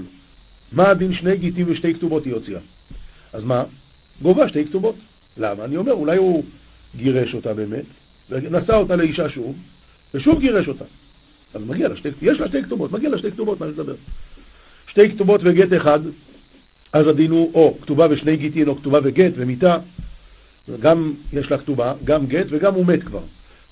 מה 0.71 0.89
הדין 0.89 1.13
שני 1.13 1.37
גיטים 1.37 1.65
ושתי 1.69 1.93
כתובות 1.93 2.25
היא 2.25 2.33
הוציאה? 2.33 2.59
אז 3.33 3.43
מה? 3.43 3.63
גובה 4.21 4.49
שתי 4.49 4.65
כתובות. 4.65 4.95
למה? 5.37 5.65
אני 5.65 5.77
אומר, 5.77 5.93
אולי 5.93 6.17
הוא 6.17 6.43
גירש 6.95 7.33
אותה 7.33 7.53
באמת, 7.53 7.85
ונשא 8.29 8.73
אותה 8.73 8.95
לאישה 8.95 9.29
שוב, 9.29 9.55
ושוב 10.13 10.39
גירש 10.39 10.67
אותה. 10.67 10.85
אז 11.53 11.61
מגיע 11.67 11.87
לה 11.87 11.95
שתי, 11.95 12.09
יש 12.21 12.39
לה 12.39 12.47
שתי 12.47 12.63
כתובות, 12.63 12.91
מגיע 12.91 13.09
לה 13.09 13.17
שתי 13.17 13.31
כתובות, 13.31 13.59
מה 13.59 13.65
אני 13.65 13.73
מדבר? 13.73 13.95
שתי 14.87 15.11
כתובות 15.11 15.41
וגט 15.43 15.81
אחד, 15.81 15.99
אז 16.93 17.07
הדין 17.07 17.31
הוא 17.31 17.51
או 17.53 17.77
כתובה 17.81 18.07
ושני 18.09 18.37
גיטין, 18.37 18.67
או 18.67 18.75
כתובה 18.75 18.99
וגט 19.03 19.31
ומיתה, 19.35 19.77
גם 20.79 21.13
יש 21.33 21.51
לה 21.51 21.57
כתובה, 21.57 21.93
גם 22.03 22.25
גט 22.27 22.45
וגם 22.49 22.73
הוא 22.73 22.85
מת 22.85 23.03
כבר. 23.03 23.23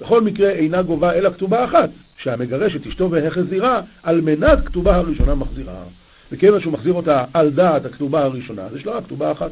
בכל 0.02 0.22
מקרה 0.22 0.50
אינה 0.50 0.82
גובה 0.82 1.14
אלא 1.14 1.30
כתובה 1.30 1.66
אחת, 1.66 1.90
שהמגרש 2.18 2.76
את 2.76 2.88
אשתו 2.88 3.12
והחזירה, 3.12 3.82
על 4.04 4.22
מנת 4.22 4.66
כתובה 4.66 4.96
הראשונה 4.96 5.36
מחזירה. 5.36 5.84
וכיוון 6.32 6.62
שהוא 6.62 6.74
מחזיר 6.74 6.94
אותה 6.94 7.24
על 7.34 7.50
דעת 7.50 7.86
הכתובה 7.86 8.24
הראשונה, 8.24 8.62
אז 8.62 8.76
יש 8.76 8.86
לה 8.86 8.92
רק 8.92 9.04
כתובה 9.04 9.32
אחת. 9.32 9.52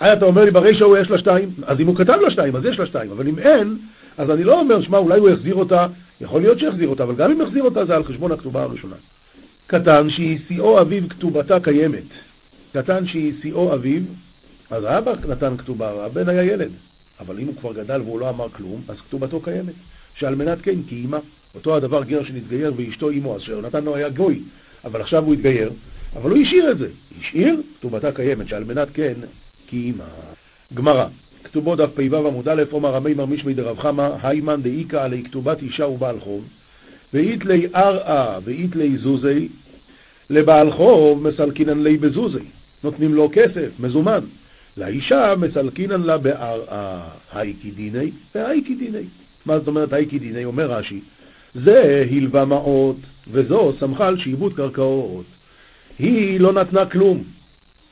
היי, 0.00 0.12
אתה 0.12 0.24
אומר 0.24 0.44
לי 0.44 0.50
ברישא 0.50 0.84
הוא 0.84 0.96
יש 0.96 1.10
לה 1.10 1.18
שתיים, 1.18 1.50
אז 1.66 1.80
אם 1.80 1.86
הוא 1.86 1.96
כתב 1.96 2.18
לה 2.22 2.30
שתיים, 2.30 2.56
אז 2.56 2.64
יש 2.64 2.78
לה 2.78 2.86
שתיים, 2.86 3.10
אבל 3.10 3.28
אם 3.28 3.38
אין, 3.38 3.78
אז 4.18 4.30
אני 4.30 4.44
לא 4.44 4.60
אומר, 4.60 4.82
שמע, 4.82 4.98
אולי 4.98 5.18
הוא 5.18 5.28
יחזיר 5.28 5.54
אותה, 5.54 5.86
יכול 6.20 6.40
להיות 6.40 6.58
שיחזיר 6.58 6.88
אותה, 6.88 7.02
אבל 7.02 7.14
גם 7.14 7.30
אם 7.30 7.40
יחזיר 7.40 7.62
אותה 7.62 7.84
זה 7.84 7.96
על 7.96 8.04
חשבון 8.04 8.32
הכתובה 8.32 8.62
הראשונה. 8.62 8.96
קטן 9.66 10.10
שהיא 10.10 10.38
שיאו 10.48 10.80
אביו 10.80 11.08
כתובתה 11.08 11.60
קיימת. 11.60 12.08
קטן 12.72 13.06
שהיא 13.06 13.32
שיאו 13.42 13.74
אביו, 13.74 14.02
אז 14.70 14.84
האבא 14.84 15.12
נתן 15.28 15.56
כתובה, 15.56 16.04
הבן 16.04 16.28
היה 16.28 16.44
ילד. 16.44 16.70
אבל 17.20 17.38
אם 17.38 17.46
הוא 17.46 17.54
כבר 17.60 17.72
גדל 17.72 18.00
והוא 18.00 18.20
לא 18.20 18.28
אמר 18.28 18.48
כלום, 18.48 18.82
אז 18.88 18.96
כתובתו 19.08 19.40
קיימת. 19.40 19.74
שעל 20.14 20.34
מנת 20.34 20.58
כן, 20.62 20.82
כי 20.88 20.94
אימה, 20.94 21.18
אותו 21.54 21.76
הדבר 21.76 22.04
גר 22.04 22.24
שנתגייר 22.24 22.72
ואשתו 22.76 23.10
אימו, 23.10 23.36
אז 23.36 23.40
שיונתן 23.40 23.84
לא 23.84 23.96
היה 23.96 24.08
גוי, 24.08 24.42
אבל 24.84 25.00
עכשיו 25.00 25.24
הוא 25.24 25.34
התגייר, 25.34 25.70
אבל 26.16 26.30
הוא 26.30 26.38
השאיר 26.38 26.70
את 26.70 26.78
זה. 26.78 26.88
השאיר, 27.20 27.62
כתובתה 27.78 28.12
קיימת, 28.12 28.48
שעל 28.48 28.64
מנת 28.64 28.88
כן, 28.94 29.14
כי 29.66 29.76
אימה. 29.76 30.04
גמרא, 30.74 31.06
כתובו 31.44 31.76
דף 31.76 31.90
פ"ו 31.94 32.16
עמוד 32.28 32.48
א', 32.48 32.62
עומר 32.70 32.90
רמי 32.94 33.14
מרמיש 33.14 33.44
מי 33.44 33.54
דרב 33.54 33.78
חמא, 33.78 34.08
היימן 34.22 34.62
דאיכא 34.62 34.96
עלי 34.96 35.22
כתובת 35.22 35.62
אישה 35.62 35.86
ובעל 35.86 36.20
חוב, 36.20 36.44
ואיתלי 37.14 37.66
ארעא 37.74 38.38
ואיתלי 38.44 38.96
זוזי, 38.98 39.48
לבעל 40.30 40.72
חוב 40.72 41.28
מסלקינן 41.28 41.82
לי 41.82 41.96
בזוזי, 41.96 42.44
נותנים 42.84 43.14
לו 43.14 43.30
כסף, 43.32 43.70
מזומן. 43.80 44.20
לאישה 44.76 45.34
מסלקינן 45.38 46.02
לה 46.02 46.18
בארעא, 46.18 47.00
הייקי 47.32 47.70
דיני 47.70 48.10
והייקי 48.34 48.74
דיני. 48.74 49.04
מה 49.46 49.58
זאת 49.58 49.68
אומרת 49.68 49.92
הייקי 49.92 50.18
דיני? 50.18 50.44
אומר 50.44 50.72
רש"י, 50.72 51.00
זה 51.54 52.04
הלווה 52.10 52.44
מעות, 52.44 52.96
וזו 53.32 53.72
סמכה 53.80 54.06
על 54.06 54.18
שעבוד 54.18 54.54
קרקעות. 54.54 55.24
היא 55.98 56.40
לא 56.40 56.52
נתנה 56.52 56.86
כלום. 56.86 57.22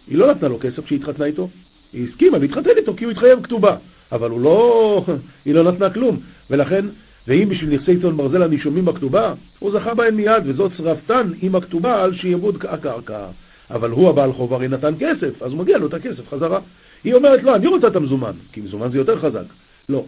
היא 0.08 0.18
לא 0.18 0.30
נתנה 0.30 0.48
לו 0.48 0.58
כסף 0.60 0.84
כשהיא 0.84 0.98
התחתנה 0.98 1.24
איתו. 1.24 1.48
היא 1.92 2.08
הסכימה 2.08 2.38
להתחתן 2.38 2.70
איתו 2.76 2.94
כי 2.96 3.04
הוא 3.04 3.12
התחייב 3.12 3.42
כתובה. 3.42 3.76
אבל 4.12 4.30
הוא 4.30 4.40
לא... 4.40 5.04
היא 5.44 5.54
לא 5.54 5.72
נתנה 5.72 5.90
כלום. 5.90 6.20
ולכן, 6.50 6.86
ואם 7.28 7.48
בשביל 7.48 7.74
נכסי 7.74 8.00
צאן 8.02 8.16
ברזל 8.16 8.42
הנישומים 8.42 8.84
בכתובה, 8.84 9.34
הוא 9.58 9.72
זכה 9.72 9.94
בהם 9.94 10.16
מיד, 10.16 10.42
וזאת 10.46 10.72
שרפתן 10.76 11.30
עם 11.42 11.54
הכתובה 11.54 12.02
על 12.02 12.16
שעבוד 12.16 12.64
הקרקע. 12.68 13.26
אבל 13.70 13.90
הוא 13.90 14.08
הבעל 14.08 14.32
חוב 14.32 14.54
הרי 14.54 14.68
נתן 14.68 14.94
כסף, 14.98 15.42
אז 15.42 15.54
מגיע 15.54 15.78
לו 15.78 15.86
את 15.86 15.94
הכסף 15.94 16.28
חזרה. 16.28 16.60
היא 17.04 17.14
אומרת, 17.14 17.42
לא, 17.42 17.56
אני 17.56 17.66
רוצה 17.66 17.86
את 17.86 17.96
המזומן, 17.96 18.32
כי 18.52 18.60
מזומן 18.60 18.90
זה 18.90 18.98
יותר 18.98 19.20
חזק. 19.20 19.44
לא, 19.88 20.04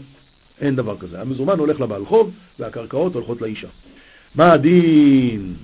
אין 0.61 0.77
דבר 0.77 0.97
כזה. 0.97 1.21
המזומן 1.21 1.59
הולך 1.59 1.81
לבעל 1.81 2.05
חוב, 2.05 2.31
והקרקעות 2.59 3.15
הולכות 3.15 3.43
לאישה. 3.43 3.69
מה 4.35 4.53
הדין? 4.53 5.55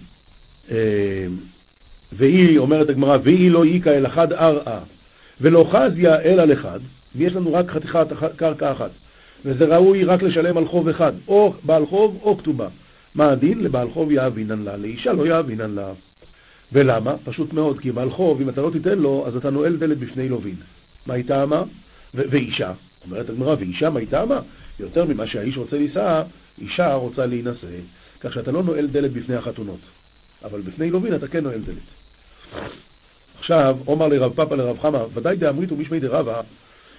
והיא, 2.16 2.58
אומרת 2.58 2.88
הגמרא, 2.88 3.18
והיא 3.22 3.50
לא 3.50 3.64
איכא 3.64 3.88
אל 3.88 4.06
אחד 4.06 4.32
ארעא, 4.32 4.78
ולא 5.40 5.70
חזיה 5.70 6.20
אלא 6.20 6.44
לחד, 6.44 6.80
ויש 7.16 7.32
לנו 7.32 7.54
רק 7.54 7.70
חתיכת 7.70 8.06
קרקע 8.36 8.72
אחת, 8.72 8.90
וזה 9.44 9.64
ראוי 9.64 10.04
רק 10.04 10.22
לשלם 10.22 10.56
על 10.56 10.68
חוב 10.68 10.88
אחד, 10.88 11.12
או 11.28 11.54
בעל 11.62 11.86
חוב 11.86 12.20
או 12.22 12.38
כתובה. 12.38 12.68
מה 13.14 13.30
הדין? 13.30 13.62
לבעל 13.62 13.90
חוב 13.90 14.12
יאבינן 14.12 14.62
לה, 14.62 14.76
לאישה 14.76 15.12
לא 15.12 15.26
יאבינן 15.26 15.70
לה. 15.70 15.92
ולמה? 16.72 17.14
פשוט 17.24 17.52
מאוד, 17.52 17.78
כי 17.78 17.92
בעל 17.92 18.10
חוב, 18.10 18.40
אם 18.40 18.48
אתה 18.48 18.60
לא 18.60 18.70
תיתן 18.70 18.98
לו, 18.98 19.24
אז 19.26 19.36
אתה 19.36 19.50
נועל 19.50 19.76
דלת 19.76 19.98
בפני 19.98 20.28
לווין. 20.28 20.56
מה 21.06 21.14
היא 21.14 21.24
טעמה? 21.24 21.62
ואישה. 22.14 22.72
אומרת 23.04 23.30
הגמרא, 23.30 23.56
ואישה 23.58 23.90
מה 23.90 24.00
היא 24.00 24.08
טעמה? 24.08 24.40
יותר 24.80 25.04
ממה 25.04 25.26
שהאיש 25.26 25.56
רוצה 25.56 25.76
לישא, 25.76 26.22
אישה 26.60 26.94
רוצה 26.94 27.26
להינשא. 27.26 27.66
כך 28.20 28.32
שאתה 28.32 28.52
לא 28.52 28.62
נועל 28.62 28.86
דלת 28.86 29.12
בפני 29.12 29.34
החתונות. 29.34 29.80
אבל 30.44 30.60
בפני 30.60 30.90
לווין 30.90 31.14
אתה 31.14 31.28
כן 31.28 31.44
נועל 31.44 31.60
דלת. 31.60 32.01
עכשיו, 33.38 33.76
אומר 33.86 34.08
לרב 34.08 34.32
פאפא 34.34 34.54
לרב 34.54 34.78
חמא, 34.82 35.04
ודאי 35.14 35.36
דאמריתו 35.36 35.76
משמי 35.76 36.00
דרבא, 36.00 36.40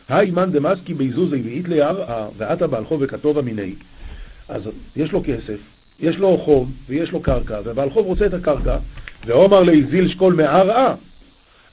היי 0.09 0.31
מן 0.31 0.51
דמסקי 0.51 0.93
ביזוזי 0.93 1.41
ואית 1.45 1.67
ליערא, 1.67 2.27
ועתה 2.37 2.65
חוב 2.83 3.01
וכתובה 3.01 3.41
מיני. 3.41 3.73
אז 4.49 4.69
יש 4.95 5.11
לו 5.11 5.23
כסף, 5.25 5.57
יש 5.99 6.17
לו 6.17 6.37
חוב 6.37 6.71
ויש 6.87 7.11
לו 7.11 7.21
קרקע, 7.21 7.61
ובעל 7.65 7.89
חוב 7.89 8.05
רוצה 8.05 8.25
את 8.25 8.33
הקרקע, 8.33 8.77
ואומר 9.25 9.63
לי 9.63 9.83
זיל 9.83 10.09
שקול 10.09 10.33
מערעא, 10.33 10.93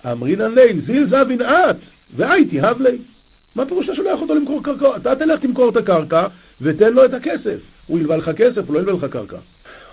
אמרינן 0.06 0.54
ליל, 0.54 0.80
זיל 0.86 1.06
זבין 1.08 1.42
את, 1.42 1.76
והייתי 2.16 2.60
הב 2.60 2.80
לי. 2.80 2.98
מה 3.54 3.66
פירוש 3.66 3.86
שאתה 3.86 3.96
שולח 3.96 4.20
אותו 4.20 4.34
למכור 4.34 4.62
קרקע? 4.62 4.96
אתה 4.96 5.16
תלך 5.16 5.40
תמכור 5.40 5.68
את 5.68 5.76
הקרקע 5.76 6.26
ותן 6.60 6.92
לו 6.92 7.04
את 7.04 7.14
הכסף. 7.14 7.58
הוא 7.86 7.98
ילווה 7.98 8.16
לך 8.16 8.30
כסף, 8.36 8.66
הוא 8.66 8.74
לא 8.74 8.80
ילווה 8.80 9.06
לך 9.06 9.12
קרקע. 9.12 9.36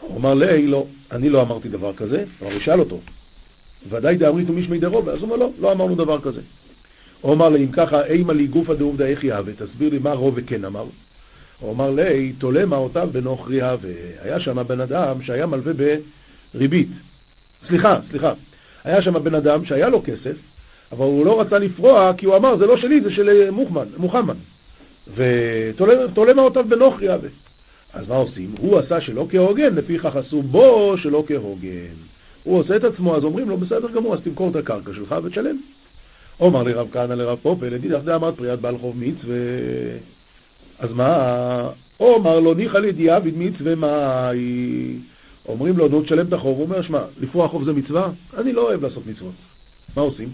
הוא 0.01 0.17
אמר 0.17 0.33
לי, 0.33 0.67
לא, 0.67 0.85
אני 1.11 1.29
לא 1.29 1.41
אמרתי 1.41 1.69
דבר 1.69 1.93
כזה, 1.93 2.23
אבל 2.41 2.53
הוא 2.53 2.61
שאל 2.61 2.79
אותו. 2.79 2.99
ודאי 3.89 4.17
דאמריתו 4.17 4.53
מישמי 4.53 4.79
דרובה, 4.79 5.11
אז 5.11 5.17
הוא 5.17 5.23
אומר 5.23 5.35
לא, 5.35 5.51
לא 5.59 5.71
אמרנו 5.71 5.95
דבר 5.95 6.21
כזה. 6.21 6.41
הוא 7.21 7.33
אמר 7.33 7.49
לי, 7.49 7.63
אם 7.63 7.71
ככה, 7.71 8.05
אימה 8.05 8.33
לי 8.33 8.47
גופא 8.47 8.73
דעובדא 8.73 9.05
איך 9.05 9.23
יהווה, 9.23 9.53
תסביר 9.53 9.89
לי 9.89 9.99
מה 9.99 10.11
רובה 10.11 10.41
כן 10.41 10.65
אמר. 10.65 10.85
הוא 11.59 11.71
אמר 11.71 11.91
לי, 11.91 12.33
תולה 12.37 12.63
אותיו 12.71 13.09
בנוכרי 13.11 13.61
הווה. 13.61 13.89
היה 14.21 14.39
שם 14.39 14.67
בן 14.67 14.81
אדם 14.81 15.21
שהיה 15.21 15.45
מלווה 15.45 15.73
בריבית. 16.53 16.87
סליחה, 17.67 17.99
סליחה. 18.09 18.33
היה 18.83 19.01
שם 19.01 19.23
בן 19.23 19.35
אדם 19.35 19.65
שהיה 19.65 19.89
לו 19.89 20.01
כסף, 20.03 20.35
אבל 20.91 21.05
הוא 21.05 21.25
לא 21.25 21.41
רצה 21.41 21.59
לפרוע 21.59 22.13
כי 22.17 22.25
הוא 22.25 22.35
אמר, 22.35 22.57
זה 22.57 22.65
לא 22.65 22.77
שלי, 22.77 23.01
זה 23.01 23.11
של 23.11 23.49
מוחמד, 23.49 23.87
מוחמד. 23.97 24.35
ותולה 25.15 26.33
מעותיו 26.33 26.65
בנוכרי 26.69 27.07
הווה. 27.07 27.29
אז 27.93 28.09
מה 28.09 28.15
עושים? 28.15 28.55
הוא 28.59 28.79
עשה 28.79 29.01
שלא 29.01 29.27
כהוגן, 29.29 29.75
לפיכך 29.75 30.15
עשו 30.15 30.41
בו 30.41 30.95
שלא 30.97 31.23
כהוגן. 31.27 31.95
הוא 32.47 32.59
עושה 32.59 32.75
את 32.75 32.83
עצמו, 32.83 33.15
אז 33.15 33.23
אומרים 33.23 33.49
לו, 33.49 33.57
בסדר 33.57 33.91
גמור, 33.91 34.13
אז 34.13 34.19
תמכור 34.23 34.49
את 34.49 34.55
הקרקע 34.55 34.91
שלך 34.93 35.15
ותשלם. 35.23 35.57
אומר 36.39 36.63
לי 36.63 36.73
רב 36.73 36.87
כהנא 36.91 37.13
לרב 37.13 37.39
פופל, 37.41 37.65
לדידך 37.65 37.99
דאמרת 38.03 38.37
פריאת 38.37 38.61
בעל 38.61 38.77
חוב 38.77 38.97
מצווה. 38.97 39.35
אז 40.79 40.89
מה? 40.93 41.69
אומר 41.99 42.39
לו, 42.39 42.53
ניחא 42.53 42.77
לידיעה 42.77 43.19
מצווה 43.35 43.75
מה 43.75 44.27
היא... 44.29 44.99
אומרים 45.47 45.77
לו, 45.77 45.87
נו, 45.87 46.01
תשלם 46.01 46.27
את 46.27 46.33
החוב. 46.33 46.57
הוא 46.57 46.65
אומר, 46.65 46.81
שמע, 46.81 47.01
לפרוע 47.21 47.47
חוב 47.47 47.63
זה 47.63 47.73
מצווה? 47.73 48.09
אני 48.37 48.53
לא 48.53 48.61
אוהב 48.61 48.83
לעשות 48.83 49.03
מצוות. 49.07 49.33
מה 49.95 50.01
עושים? 50.01 50.29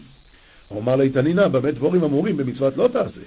הוא 0.69 0.81
אמר 0.81 0.95
ליתנינא, 0.95 1.47
במה 1.47 1.71
דבורים 1.71 2.03
אמורים 2.03 2.37
במצוות 2.37 2.77
לא 2.77 2.87
תעשה. 2.87 3.21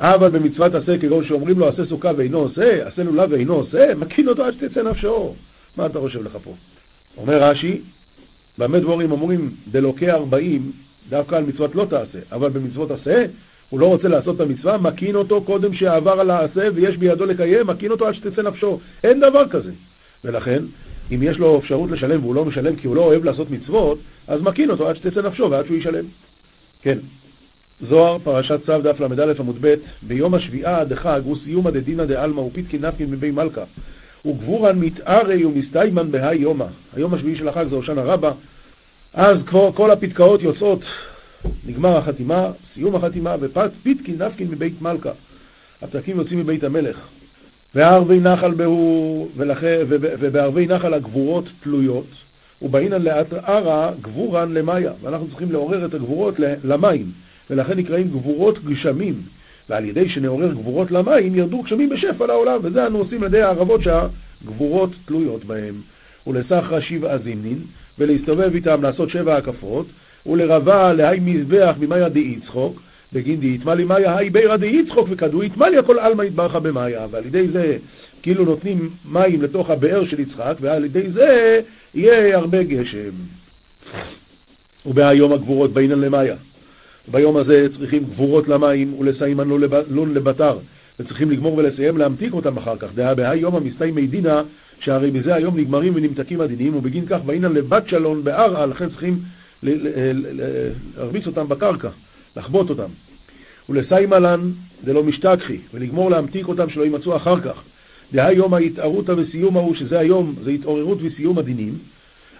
אבל 0.00 0.28
במצוות 0.28 0.74
עשה, 0.74 0.98
כגון 0.98 1.24
שאומרים 1.24 1.58
לו, 1.58 1.68
עשה 1.68 1.86
סוכה 1.86 2.10
ואינו 2.16 2.38
עושה, 2.38 2.86
עשה 2.88 3.02
לולב 3.02 3.32
ואינו 3.32 3.54
עושה, 3.54 3.94
מקין 3.94 4.28
אותו 4.28 4.44
עד 4.44 4.54
שתצא 4.54 4.82
נפשו. 4.82 5.34
מה 5.76 5.86
אתה 5.86 6.00
חושב 6.00 6.22
לך 6.22 6.38
פה? 6.44 6.54
אומר 7.16 7.42
רש"י, 7.42 7.80
במה 8.58 8.78
דבורים 8.78 9.12
אומרים, 9.12 9.50
דלוקי 9.70 10.10
ארבעים, 10.10 10.72
דווקא 11.08 11.34
על 11.34 11.44
מצוות 11.44 11.74
לא 11.74 11.84
תעשה, 11.84 12.18
אבל 12.32 12.48
במצוות 12.48 12.90
עשה, 12.90 13.24
הוא 13.70 13.80
לא 13.80 13.86
רוצה 13.86 14.08
לעשות 14.08 14.36
את 14.36 14.40
המצווה, 14.40 14.78
מקין 14.78 15.14
אותו 15.14 15.42
קודם 15.42 15.74
שעבר 15.74 16.20
על 16.20 16.30
העשה 16.30 16.68
ויש 16.74 16.96
בידו 16.96 17.26
לקיים, 17.26 17.66
מקין 17.66 17.90
אותו 17.90 18.06
עד 18.06 18.14
שתצא 18.14 18.42
נפשו. 18.42 18.80
אין 19.04 19.20
דבר 19.20 19.48
כזה. 19.48 19.70
ולכן, 20.24 20.62
אם 21.14 21.22
יש 21.22 21.38
לו 21.38 21.58
אפשרות 21.58 21.90
לשלם 21.90 22.22
והוא 22.22 22.34
לא 22.34 22.44
משלם 22.44 22.76
כי 22.76 22.86
הוא 22.86 22.96
לא 22.96 23.00
אוהב 23.04 23.24
לעשות 23.24 23.50
מצוות, 23.50 23.98
אז 24.28 24.42
מקין 24.42 24.70
אותו 24.70 24.88
עד 24.88 24.96
שתצא 24.96 25.22
נפשו 25.22 25.50
ועד 25.50 25.66
שהוא 25.66 25.76
ישלם. 25.76 26.04
כן. 26.82 26.98
זוהר, 27.88 28.18
פרשת 28.18 28.60
צו, 28.66 28.78
דף 28.82 29.00
ל"א 29.00 29.32
עמוד 29.38 29.56
ב', 29.60 29.74
ביום 30.02 30.34
השביעה 30.34 30.84
דחג 30.84 31.20
הוא 31.24 31.36
סיומא 31.44 31.70
דדינא 31.70 32.04
דעלמא 32.04 32.40
ופיתקין 32.40 32.84
נפקין 32.84 33.10
מבי 33.10 33.30
מלכה 33.30 33.64
וגבורן 34.26 34.78
מתארי 34.78 35.44
ומסתיימן 35.44 36.10
בהאי 36.10 36.36
יומא. 36.36 36.66
היום 36.96 37.14
השביעי 37.14 37.36
של 37.36 37.48
החג 37.48 37.64
זה 37.70 37.76
הושענא 37.76 38.00
רבה, 38.00 38.32
אז 39.14 39.38
כבר 39.46 39.72
כל 39.72 39.90
הפתקאות 39.90 40.42
יוצאות, 40.42 40.80
נגמר 41.66 41.96
החתימה, 41.96 42.50
סיום 42.74 42.94
החתימה, 42.94 43.36
ופיתקין 43.40 44.22
נפקין 44.22 44.48
מבית 44.48 44.82
מלכה. 44.82 45.10
הפתקים 45.82 46.16
יוצאים 46.16 46.38
מבית 46.38 46.64
המלך. 46.64 46.96
וערבי 47.74 48.20
נחל 48.20 48.54
בהו, 48.54 49.28
ובערבי 49.96 50.66
נחל 50.66 50.94
הגבורות 50.94 51.44
תלויות, 51.62 52.06
ובאינן 52.62 53.02
לאט 53.02 53.32
ערה 53.32 53.90
גבורן 54.00 54.54
למאיה. 54.54 54.92
ואנחנו 55.02 55.28
צריכים 55.28 55.52
לעורר 55.52 55.86
את 55.86 55.94
הגבורות 55.94 56.34
למים, 56.64 57.06
ולכן 57.50 57.78
נקראים 57.78 58.08
גבורות 58.08 58.64
גשמים. 58.64 59.22
ועל 59.70 59.84
ידי 59.84 60.08
שנעורר 60.08 60.52
גבורות 60.52 60.90
למים, 60.90 61.34
ירדו 61.34 61.62
גשמים 61.62 61.88
בשפע 61.88 62.26
לעולם, 62.26 62.60
וזה 62.62 62.86
אנו 62.86 62.98
עושים 62.98 63.22
על 63.22 63.28
ידי 63.28 63.42
הערבות 63.42 63.80
שהגבורות 63.82 64.90
תלויות 65.04 65.44
בהם. 65.44 65.74
ולסחרא 66.26 66.80
שבעה 66.80 67.18
זימנין, 67.18 67.58
ולהסתובב 67.98 68.54
איתם 68.54 68.82
לעשות 68.82 69.10
שבע 69.10 69.36
הקפות, 69.36 69.86
ולרבה 70.26 70.92
להי 70.92 71.20
מזבח 71.20 71.74
ממאיה 71.80 72.08
די 72.08 72.36
יצחוק, 72.38 72.82
בגין 73.12 73.40
די 73.40 73.54
יתמלי 73.54 73.84
מאיה 73.84 74.16
היי 74.16 74.30
בירא 74.30 74.56
די 74.56 74.66
יצחוק 74.66 75.08
וכדו 75.10 75.42
יתמלי 75.42 75.78
הכל 75.78 75.98
עלמא 75.98 76.22
יתברך 76.22 76.56
במאיה, 76.56 77.06
ועל 77.10 77.26
ידי 77.26 77.48
זה 77.48 77.76
כאילו 78.22 78.44
נותנים 78.44 78.90
מים 79.04 79.42
לתוך 79.42 79.70
הבאר 79.70 80.06
של 80.06 80.20
יצחק, 80.20 80.54
ועל 80.60 80.84
ידי 80.84 81.10
זה 81.10 81.60
יהיה 81.94 82.36
הרבה 82.36 82.62
גשם. 82.62 83.10
ובהיום 84.86 85.32
הגבורות 85.32 85.72
בעניין 85.72 86.00
למאיה. 86.00 86.34
ביום 87.08 87.36
הזה 87.36 87.66
צריכים 87.78 88.04
גבורות 88.04 88.48
למים 88.48 88.94
ולסיימן 88.94 89.48
לון 89.90 90.14
לבתר, 90.14 90.58
וצריכים 91.00 91.30
לגמור 91.30 91.56
ולסיים 91.56 91.98
להמתיק 91.98 92.34
אותם 92.34 92.56
אחר 92.56 92.76
כך. 92.76 92.88
דהה 92.94 93.14
בהיום 93.14 93.56
המסתיימי 93.56 94.06
דינה, 94.06 94.42
שהרי 94.80 95.10
בזה 95.10 95.34
היום 95.34 95.56
נגמרים 95.56 95.92
ונמתקים 95.96 96.40
הדינים, 96.40 96.76
ובגין 96.76 97.06
כך 97.06 97.18
בעניין 97.26 97.52
לבת 97.52 97.88
שלון 97.88 98.24
בערעה, 98.24 98.66
לכן 98.66 98.88
צריכים 98.88 99.18
להרביץ 99.62 101.26
אותם 101.26 101.48
בקרקע, 101.48 101.88
לחבוט 102.36 102.70
אותם. 102.70 102.88
ולסיימלן 103.68 104.40
דלא 104.84 105.04
משתכחי, 105.04 105.58
ולגמור 105.74 106.10
להמתיק 106.10 106.48
אותם 106.48 106.70
שלא 106.70 106.82
יימצאו 106.82 107.16
אחר 107.16 107.40
כך. 107.40 107.62
דהיום 108.12 108.54
ההתערותא 108.54 109.14
וסיום 109.16 109.56
ההוא, 109.56 109.74
שזה 109.74 109.98
היום, 109.98 110.34
זה 110.44 110.50
התעוררות 110.50 110.98
וסיום 111.02 111.38
הדינים, 111.38 111.78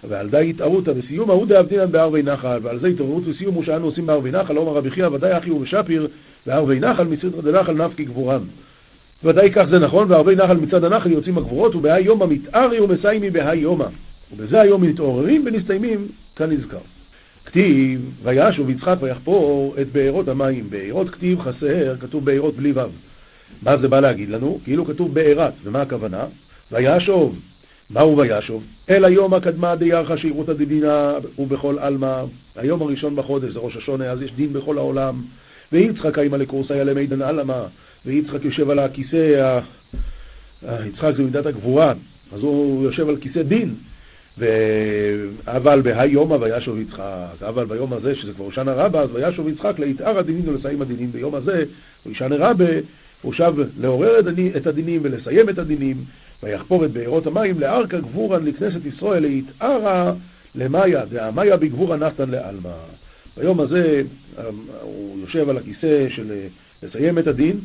ועל 0.07 0.29
די 0.29 0.49
התערותא 0.49 0.91
וסיום 0.97 1.29
ההוא 1.29 1.47
דאבדינן 1.47 1.91
בערבי 1.91 2.23
נחל, 2.23 2.59
ועל 2.61 2.79
זה 2.79 2.87
התעוררות 2.87 3.23
וסיום 3.27 3.55
הוא 3.55 3.63
שאנו 3.63 3.85
עושים 3.85 4.05
בערבי 4.05 4.31
נחל, 4.31 4.57
אומר 4.57 4.71
רבי 4.71 4.91
חייא 4.91 5.07
ודאי 5.07 5.37
אחי 5.37 5.51
ובשפיר, 5.51 6.07
בערבי 6.47 6.79
נחל 6.79 7.03
מצד 7.03 7.39
דנחל 7.43 7.73
נפקי 7.73 8.05
גבורן. 8.05 8.41
ודאי 9.23 9.51
כך 9.51 9.65
זה 9.69 9.79
נכון, 9.79 10.11
וערבי 10.11 10.35
נחל 10.35 10.57
מצד 10.57 10.83
הנחל 10.83 11.11
יוצאים 11.11 11.37
הגבורות, 11.37 11.75
ובהי 11.75 12.03
יומא 12.03 12.25
מתארי 12.25 12.79
ומסיימי 12.79 13.29
בהי 13.29 13.57
יומא. 13.57 13.85
ובזה 14.33 14.61
היום 14.61 14.81
מתעוררים 14.81 15.43
ונסתיימים 15.45 16.07
כנזכר. 16.35 16.77
כתיב, 17.45 18.09
וישוב 18.23 18.69
יצחק 18.69 18.95
ויחפור 19.01 19.75
את 19.81 19.87
בארות 19.91 20.27
המים. 20.27 20.69
בארות 20.69 21.09
כתיב 21.09 21.41
חסר, 21.41 21.95
כתוב 21.99 22.25
בארות 22.25 22.55
בלי 22.55 22.71
ו'. 22.71 22.81
מה 23.61 23.77
זה 23.77 23.87
בא 23.87 23.99
להגיד 23.99 24.29
לנו? 24.29 24.59
כאילו 24.63 24.85
כתוב 24.85 25.13
בארת, 25.13 25.53
ומה 25.63 25.81
הכוונה? 25.81 26.25
וישוב, 26.71 27.39
מהו 27.93 28.17
וישוב? 28.17 28.63
אל 28.89 29.05
היום 29.05 29.33
הקדמה 29.33 29.75
דיירחה 29.75 30.17
שירותא 30.17 30.53
דדינה 30.53 31.13
ובכל 31.39 31.79
עלמא, 31.79 32.23
היום 32.55 32.81
הראשון 32.81 33.15
בחודש, 33.15 33.53
זה 33.53 33.59
ראש 33.59 33.75
השונה, 33.75 34.05
אז 34.05 34.21
יש 34.21 34.33
דין 34.33 34.53
בכל 34.53 34.77
העולם. 34.77 35.21
ויצחק 35.71 36.17
האמא 36.17 36.35
לקורסאי 36.35 36.85
למידן 36.85 37.21
עלמא, 37.21 37.63
ויצחק 38.05 38.45
יושב 38.45 38.69
על 38.69 38.79
הכיסא, 38.79 39.59
יצחק 40.63 41.13
זה 41.17 41.23
מידת 41.23 41.45
הגבורה, 41.45 41.93
אז 42.31 42.41
הוא 42.41 42.83
יושב 42.83 43.09
על 43.09 43.17
כיסא 43.17 43.41
דין. 43.41 43.75
ו... 44.37 44.45
אבל 45.47 45.81
בהיומא 45.81 46.33
וישוב 46.33 46.79
יצחק, 46.79 47.43
אבל 47.47 47.65
ביום 47.65 47.93
הזה, 47.93 48.15
שזה 48.15 48.33
כבר 48.33 48.45
הושענא 48.45 48.71
רבה, 48.71 49.01
אז 49.01 49.09
וישוב 49.13 49.47
יצחק 49.47 49.79
ליתאר 49.79 50.17
הדינין 50.17 50.49
ולסיים 50.49 50.81
הדינין. 50.81 51.11
ביום 51.11 51.35
הזה, 51.35 51.63
הושענא 52.03 52.35
רבה, 52.35 52.69
הוא 53.21 53.33
שב 53.33 53.53
לעורר 53.79 54.19
את 54.57 54.67
הדינים 54.67 55.01
ולסיים 55.03 55.49
את 55.49 55.59
הדינים, 55.59 55.97
ויחפור 56.43 56.85
את 56.85 56.91
בארות 56.91 57.27
המים 57.27 57.59
לארכה 57.59 57.99
גבורן 57.99 58.45
לכנסת 58.45 58.85
ישראל 58.85 59.21
ליתארה 59.21 60.13
למאיה, 60.55 61.05
דהמאיה 61.05 61.57
בגבורה 61.57 61.97
נחתן 61.97 62.29
לעלמא. 62.29 62.69
ביום 63.37 63.59
הזה 63.59 64.01
הוא 64.81 65.19
יושב 65.19 65.49
על 65.49 65.57
הכיסא 65.57 66.09
של 66.09 66.31
לסיים 66.83 67.19
את 67.19 67.27
הדין, 67.27 67.59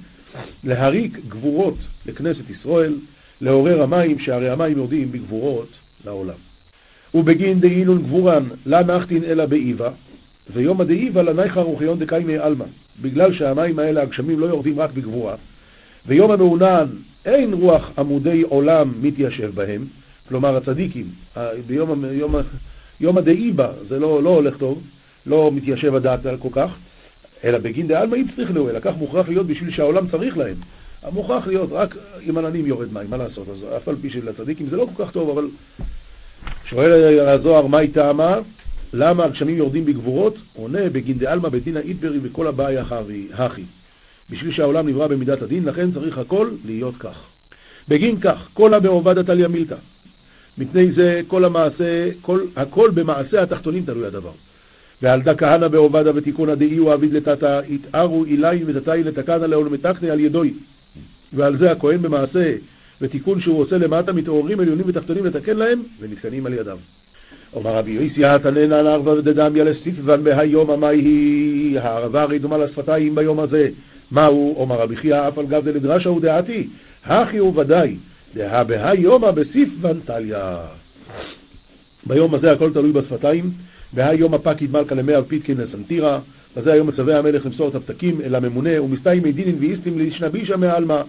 להריק 0.64 1.18
גבורות 1.28 1.78
לכנסת 2.06 2.50
ישראל, 2.50 2.94
לעורר 3.40 3.82
המים, 3.82 4.18
שהרי 4.18 4.50
המים 4.50 4.78
יורדים 4.78 5.12
בגבורות 5.12 5.68
לעולם. 6.04 6.34
ובגין 7.14 7.60
דאינון 7.60 8.02
גבורן 8.02 8.44
לה 8.66 8.82
נחתין 8.82 9.24
אלא 9.24 9.46
באיבה, 9.46 9.90
ויומא 10.54 10.84
דאיבה 10.84 11.22
לנייחא 11.22 11.60
רוחיון 11.60 11.98
דקיימי 11.98 12.38
עלמא, 12.38 12.64
בגלל 13.02 13.34
שהמים 13.34 13.78
האלה, 13.78 14.02
הגשמים, 14.02 14.40
לא 14.40 14.46
יורדים 14.46 14.80
רק 14.80 14.90
בגבורה, 14.92 15.34
ויום 16.08 16.30
המעונן 16.30 16.86
אין 17.24 17.52
רוח 17.52 17.90
עמודי 17.98 18.42
עולם 18.42 18.92
מתיישב 19.02 19.50
בהם, 19.54 19.84
כלומר 20.28 20.56
הצדיקים, 20.56 21.06
ביום 21.66 22.04
יום, 22.12 22.34
יום 23.00 23.18
הדאיבה, 23.18 23.68
זה 23.88 23.98
לא, 23.98 24.22
לא 24.22 24.30
הולך 24.30 24.56
טוב, 24.56 24.82
לא 25.26 25.50
מתיישב 25.54 25.94
הדעת 25.94 26.20
כל 26.38 26.48
כך, 26.52 26.70
אלא 27.44 27.58
בגין 27.58 27.88
דעלמא 27.88 28.16
יצריך 28.16 28.50
לו, 28.50 28.70
אלא 28.70 28.80
כך 28.80 28.96
מוכרח 28.96 29.28
להיות 29.28 29.46
בשביל 29.46 29.70
שהעולם 29.70 30.08
צריך 30.08 30.36
להם. 30.36 30.56
המוכרח 31.02 31.46
להיות 31.46 31.72
רק 31.72 31.96
עם 32.20 32.38
עננים 32.38 32.66
יורד 32.66 32.92
מים, 32.92 33.10
מה 33.10 33.16
לעשות? 33.16 33.48
אז 33.48 33.64
אף 33.76 33.88
על 33.88 33.96
פי 34.00 34.10
שלצדיקים 34.10 34.66
זה 34.70 34.76
לא 34.76 34.86
כל 34.94 35.04
כך 35.04 35.12
טוב, 35.12 35.30
אבל 35.30 35.48
שואל 36.64 37.20
הזוהר, 37.28 37.66
מהי 37.66 37.88
טעמה? 37.88 38.38
למה 38.92 39.24
הגשמים 39.24 39.56
יורדים 39.56 39.84
בגבורות? 39.84 40.34
עונה 40.54 40.88
בגין 40.92 41.18
דעלמא 41.18 41.48
בדינא 41.48 41.78
איתברי 41.78 42.18
וכל 42.22 42.46
הבעיה 42.46 42.84
הכי. 43.32 43.62
בשביל 44.30 44.52
שהעולם 44.52 44.88
נברא 44.88 45.06
במידת 45.06 45.42
הדין, 45.42 45.64
לכן 45.64 45.92
צריך 45.92 46.18
הכל 46.18 46.50
להיות 46.64 46.94
כך. 46.98 47.16
בגין 47.88 48.20
כך, 48.20 48.48
כל 48.54 48.74
הבעובדא 48.74 49.22
תליא 49.22 49.46
מילתא. 49.46 49.76
מפני 50.58 50.92
זה 50.92 51.20
כל 51.28 51.44
המעשה, 51.44 52.08
כל, 52.22 52.40
הכל 52.56 52.90
במעשה 52.94 53.42
התחתונים 53.42 53.84
תלוי 53.84 54.06
הדבר. 54.06 54.32
ועל 55.02 55.22
דה 55.22 55.34
כהנא 55.34 55.68
בעובדא 55.68 56.12
ותיקונא 56.14 56.54
דאי 56.54 56.76
הוא 56.76 56.92
עביד 56.92 57.12
לטאטא, 57.12 57.60
יתארו 57.68 58.24
איליים 58.24 58.64
ותתאי 58.66 59.02
לתקנא 59.02 59.44
לעולמתקנא 59.44 60.06
על 60.06 60.20
ידוי. 60.20 60.54
ועל 61.32 61.58
זה 61.58 61.72
הכהן 61.72 62.02
במעשה 62.02 62.54
ותיקון 63.00 63.40
שהוא 63.40 63.60
עושה 63.60 63.78
למטה 63.78 64.12
מתעוררים 64.12 64.60
עליונים 64.60 64.84
ותחתונים 64.88 65.26
לתקן 65.26 65.56
להם 65.56 65.82
ונתקנים 66.00 66.46
על 66.46 66.52
ידם. 66.52 66.76
אומר 67.52 67.76
רבי 67.76 67.90
יויסי 67.90 68.24
התנן 68.24 68.72
ערבא 68.72 69.20
דדמיה 69.20 69.64
לסטיפבן 69.64 70.24
בהיום 70.24 70.70
המאי 70.70 71.78
הערבה 71.78 72.22
הרי 72.22 72.38
דומה 72.38 72.58
לשפתיים 72.58 73.14
ביום 73.14 73.40
הזה. 73.40 73.68
מהו? 74.10 74.54
אומר 74.56 74.76
רבי 74.76 74.96
חייא 74.96 75.28
אף 75.28 75.38
על 75.38 75.46
גב 75.46 75.64
דלדרשה 75.64 76.08
הוא 76.08 76.20
דעתי, 76.20 76.68
הכי 77.04 77.36
הוא 77.36 77.60
ודאי, 77.60 77.96
דהא 78.34 78.62
בהיומא 78.62 79.30
בסיפבן 79.30 80.00
טליה. 80.00 80.58
ביום 82.06 82.34
הזה 82.34 82.52
הכל 82.52 82.72
תלוי 82.72 82.92
בשפתיים, 82.92 83.50
בהיומא 83.92 84.38
פקיד 84.42 84.72
מלכה 84.72 84.94
למאה 84.94 85.20
ופיתקין 85.20 85.56
לסנטירה, 85.56 86.20
בזה 86.56 86.72
היום 86.72 86.86
מצווה 86.86 87.18
המלך 87.18 87.46
למסור 87.46 87.68
את 87.68 87.74
הפתקים 87.74 88.20
אל 88.20 88.34
הממונה, 88.34 88.82
ומסתיימי 88.82 89.32
דינין 89.32 89.56
ואיסטים 89.60 89.98
לישנבישה 89.98 90.56
מעלמא, 90.56 91.02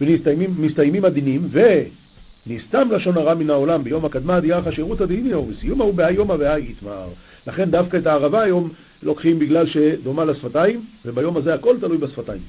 ומסתיימים 0.00 1.04
הדינים, 1.04 1.48
ונסתם 1.50 2.88
לשון 2.90 3.16
הרע 3.16 3.34
מן 3.34 3.50
העולם 3.50 3.84
ביום 3.84 4.04
הקדמה 4.04 4.40
דיאך 4.40 4.72
שירות 4.72 5.00
הדיני, 5.00 5.34
ובסיום 5.34 5.80
ההוא 5.80 5.94
בהיומא 5.94 6.32
והי 6.38 6.70
יתמר. 6.70 7.08
לכן 7.46 7.70
דווקא 7.70 7.96
את 7.96 8.06
הערבה 8.06 8.42
היום 8.42 8.70
לוקחים 9.02 9.38
בגלל 9.38 9.66
שדומה 9.66 10.24
לשפתיים, 10.24 10.80
וביום 11.04 11.36
הזה 11.36 11.54
הכל 11.54 11.76
תלוי 11.80 11.98
בשפתיים. 11.98 12.40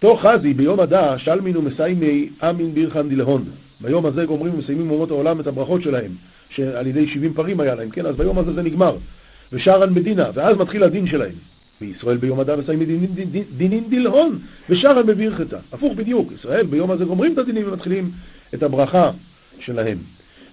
תוך 0.00 0.26
חזי 0.26 0.54
ביום 0.54 0.80
הדא 0.80 1.18
שלמין 1.18 1.56
ומסיימי 1.56 2.28
אמין 2.42 2.74
בירחן 2.74 3.08
דלהון. 3.08 3.44
ביום 3.80 4.06
הזה 4.06 4.24
גומרים 4.24 4.54
ומסיימים 4.54 4.90
אומות 4.90 5.10
העולם 5.10 5.40
את 5.40 5.46
הברכות 5.46 5.82
שלהם, 5.82 6.10
שעל 6.50 6.86
ידי 6.86 7.06
70 7.06 7.34
פרים 7.34 7.60
היה 7.60 7.74
להם, 7.74 7.90
כן? 7.90 8.06
אז 8.06 8.16
ביום 8.16 8.38
הזה 8.38 8.52
זה 8.52 8.62
נגמר. 8.62 8.96
ושרן 9.52 9.94
בדינה, 9.94 10.30
ואז 10.34 10.56
מתחיל 10.56 10.84
הדין 10.84 11.06
שלהם. 11.06 11.34
וישראל 11.80 12.16
ביום 12.16 12.40
הדא 12.40 12.56
מסיימים 12.56 12.86
דינין, 12.86 13.14
דינין, 13.14 13.44
דינין 13.56 13.90
דלהון, 13.90 14.38
ושרן 14.70 15.06
בברכתה. 15.06 15.58
הפוך 15.72 15.94
בדיוק, 15.96 16.32
ישראל 16.32 16.66
ביום 16.66 16.90
הזה 16.90 17.04
גומרים 17.04 17.32
את 17.32 17.38
הדינים 17.38 17.68
ומתחילים 17.68 18.10
את 18.54 18.62
הברכה 18.62 19.10
שלהם. 19.60 19.98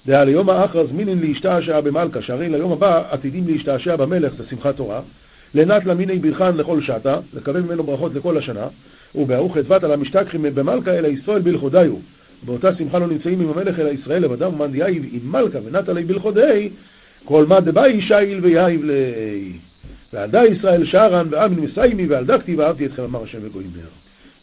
דעה 0.07 0.23
ליום 0.23 0.49
האחרא 0.49 0.83
זמינין 0.85 1.19
להשתעשע 1.19 1.81
במלכה, 1.81 2.21
שהרי 2.21 2.49
ליום 2.49 2.71
הבא 2.71 3.03
עתידים 3.09 3.47
להשתעשע 3.47 3.95
במלך, 3.95 4.33
זה 4.37 4.43
שמחת 4.49 4.75
תורה, 4.75 5.01
לנת 5.55 5.85
למיני 5.85 6.19
ברכן 6.19 6.57
לכל 6.57 6.81
שתה, 6.81 7.19
לקבל 7.33 7.61
ממנו 7.61 7.83
ברכות 7.83 8.15
לכל 8.15 8.37
השנה, 8.37 8.67
ובארוך 9.15 9.57
חדבת 9.57 9.83
על 9.83 9.91
המשתכחים 9.91 10.41
במלכה 10.41 10.91
אלא 10.91 11.07
ישראל 11.07 11.41
בלכודיו. 11.41 11.95
באותה 12.45 12.75
שמחה 12.77 12.99
לא 12.99 13.07
נמצאים 13.07 13.41
עם 13.41 13.49
המלך 13.49 13.79
אלא 13.79 13.89
ישראל 13.89 14.23
לבדם 14.23 14.53
ומאן 14.53 14.71
דייב 14.71 15.03
עם 15.11 15.31
מלכה 15.31 15.59
ונת 15.65 15.89
עלי 15.89 16.03
בלכודי, 16.03 16.69
כל 17.25 17.45
מה 17.45 17.59
דבאי 17.59 18.01
שייל 18.01 18.39
ויהיב 18.45 18.83
לי. 18.83 19.51
ועדה 20.13 20.45
ישראל 20.45 20.85
שרן 20.85 21.27
ואמין 21.29 21.59
מסיימי 21.59 22.05
ועל 22.05 22.25
דקתי 22.25 22.55
ואהבתי 22.55 22.85
אתכם 22.85 23.03
אמר 23.03 23.23
השם 23.23 23.37
וגויים. 23.41 23.69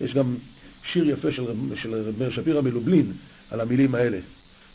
יש 0.00 0.14
גם 0.14 0.34
שיר 0.92 1.10
יפה 1.10 1.32
של, 1.32 1.44
רב 1.92 2.30
שפירא 2.30 2.60
מלובלין 2.60 3.06
על 3.50 3.60
המילים 3.60 3.94
האלה. 3.94 4.18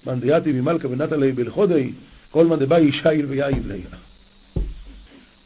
מאן 0.05 0.19
דייתי 0.19 0.51
ממלכה 0.51 0.87
ונת 0.87 1.11
עלי 1.11 1.31
בלכודי, 1.31 1.91
כל 2.31 2.45
מאן 2.45 2.59
דבאי 2.59 2.91
שייל 2.91 3.25
ויהיב 3.25 3.71
לי. 3.71 3.81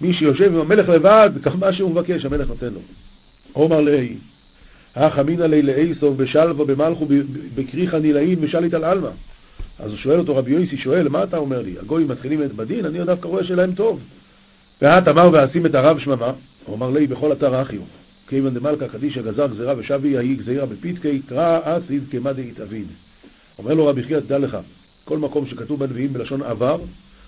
מי 0.01 0.13
שיושב 0.13 0.53
עם 0.53 0.59
המלך 0.59 0.89
לבד, 0.89 1.29
כך 1.43 1.55
מה 1.55 1.73
שהוא 1.73 1.91
מבקש, 1.91 2.25
המלך 2.25 2.47
נותן 2.47 2.73
לו. 2.73 2.79
עומר 3.53 3.81
לאי, 3.81 4.15
אך 4.93 5.19
אמינא 5.19 5.43
לי 5.43 5.61
לאיסוף 5.61 6.17
בשלווה 6.17 6.65
במלכו 6.65 7.07
בקריחא 7.55 7.95
נילאים 7.95 8.37
ושליט 8.41 8.73
על 8.73 8.83
עלמא. 8.83 9.09
אז 9.79 9.91
הוא 9.91 9.97
שואל 9.97 10.19
אותו, 10.19 10.35
רבי 10.35 10.51
יויסי 10.51 10.77
שואל, 10.77 11.09
מה 11.09 11.23
אתה 11.23 11.37
אומר 11.37 11.61
לי? 11.61 11.75
הגויים 11.79 12.07
מתחילים 12.07 12.43
את 12.43 12.53
בדין, 12.53 12.85
אני 12.85 13.05
דווקא 13.05 13.27
רואה 13.27 13.43
שלהם 13.43 13.73
טוב. 13.75 13.99
ואת 14.81 15.07
אמר 15.07 15.29
ואשים 15.33 15.65
את 15.65 15.75
הרב 15.75 15.99
שממה, 15.99 16.31
הוא 16.65 16.75
אמר 16.75 16.89
לי 16.89 17.07
בכל 17.07 17.31
אתר 17.31 17.61
אחיו. 17.61 17.81
כיוון 18.27 18.53
דמלכה 18.53 18.87
קדישא 18.87 19.21
גזר 19.21 19.47
גזירה 19.47 19.73
ושבי 19.77 20.07
יהי 20.07 20.35
גזירה 20.35 20.65
בפיתקי, 20.65 21.21
קרא 21.29 21.59
אסיד 21.63 22.03
כמה 22.11 22.33
דהתאבין. 22.33 22.85
אומר 23.59 23.73
לו 23.73 23.87
רבי 23.87 24.03
חייא, 24.03 24.19
תדע 24.19 24.37
לך, 24.37 24.57
כל 25.05 25.17
מקום 25.17 25.47
שכתוב 25.47 25.79
בנביאים 25.79 26.13
בלשון 26.13 26.41
עבר, 26.41 26.81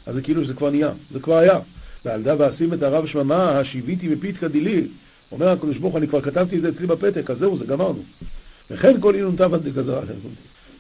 אז 0.06 0.16
זה 0.16 0.22
כאילו 0.22 0.44
שזה 0.44 0.54
כבר 0.54 0.70
נהיה, 0.70 0.92
זה 1.12 1.20
כבר 1.20 1.38
היה. 1.38 1.60
ועל 2.06 2.24
דה 2.24 2.36
ואשים 2.38 2.74
את 2.74 2.84
הרב 2.84 3.08
שממה, 3.08 3.60
השיביתי 3.60 4.10
בפיתקא 4.10 4.48
דילי, 4.48 4.88
אומר 5.32 5.50
הקדוש 5.50 5.78
ברוך 5.78 5.96
אני 5.96 6.08
כבר 6.08 6.22
כתבתי 6.22 6.58
את 6.58 6.62
זה 6.62 6.70
אצלי 6.70 6.88
בפתק, 6.88 7.30
אז 7.30 7.38
זהו, 7.38 7.58
זה 7.58 7.66
גמרנו. 7.66 8.04
וכן 8.72 9.02
כל 9.02 9.16
אינון 9.16 9.36
תבן 9.36 9.58
דגזר. 9.58 10.00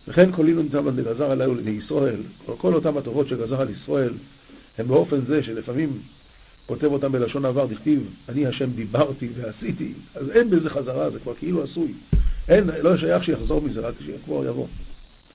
וכן 0.07 0.31
כל 0.31 0.47
אינון 0.47 0.67
תבן 0.71 0.95
דגזר 0.95 1.31
עליהם 1.31 1.57
לישראל, 1.65 2.19
כל 2.57 2.73
אותם 2.73 2.97
הטובות 2.97 3.27
שגזר 3.27 3.61
על 3.61 3.69
ישראל, 3.69 4.13
הם 4.77 4.87
באופן 4.87 5.21
זה 5.27 5.43
שלפעמים 5.43 5.89
כותב 6.65 6.85
אותם 6.85 7.11
בלשון 7.11 7.45
עבר, 7.45 7.65
דכתיב, 7.65 8.09
אני 8.29 8.47
השם 8.47 8.71
דיברתי 8.71 9.27
ועשיתי, 9.35 9.93
אז 10.15 10.29
אין 10.29 10.49
בזה 10.49 10.69
חזרה, 10.69 11.09
זה 11.09 11.19
כבר 11.19 11.33
כאילו 11.33 11.63
עשוי. 11.63 11.93
אין, 12.49 12.69
לא 12.81 12.97
שייך 12.97 13.23
שיחזור 13.23 13.61
מזה, 13.61 13.79
רק 13.79 13.93
שכבר 14.05 14.45
יבוא. 14.45 14.67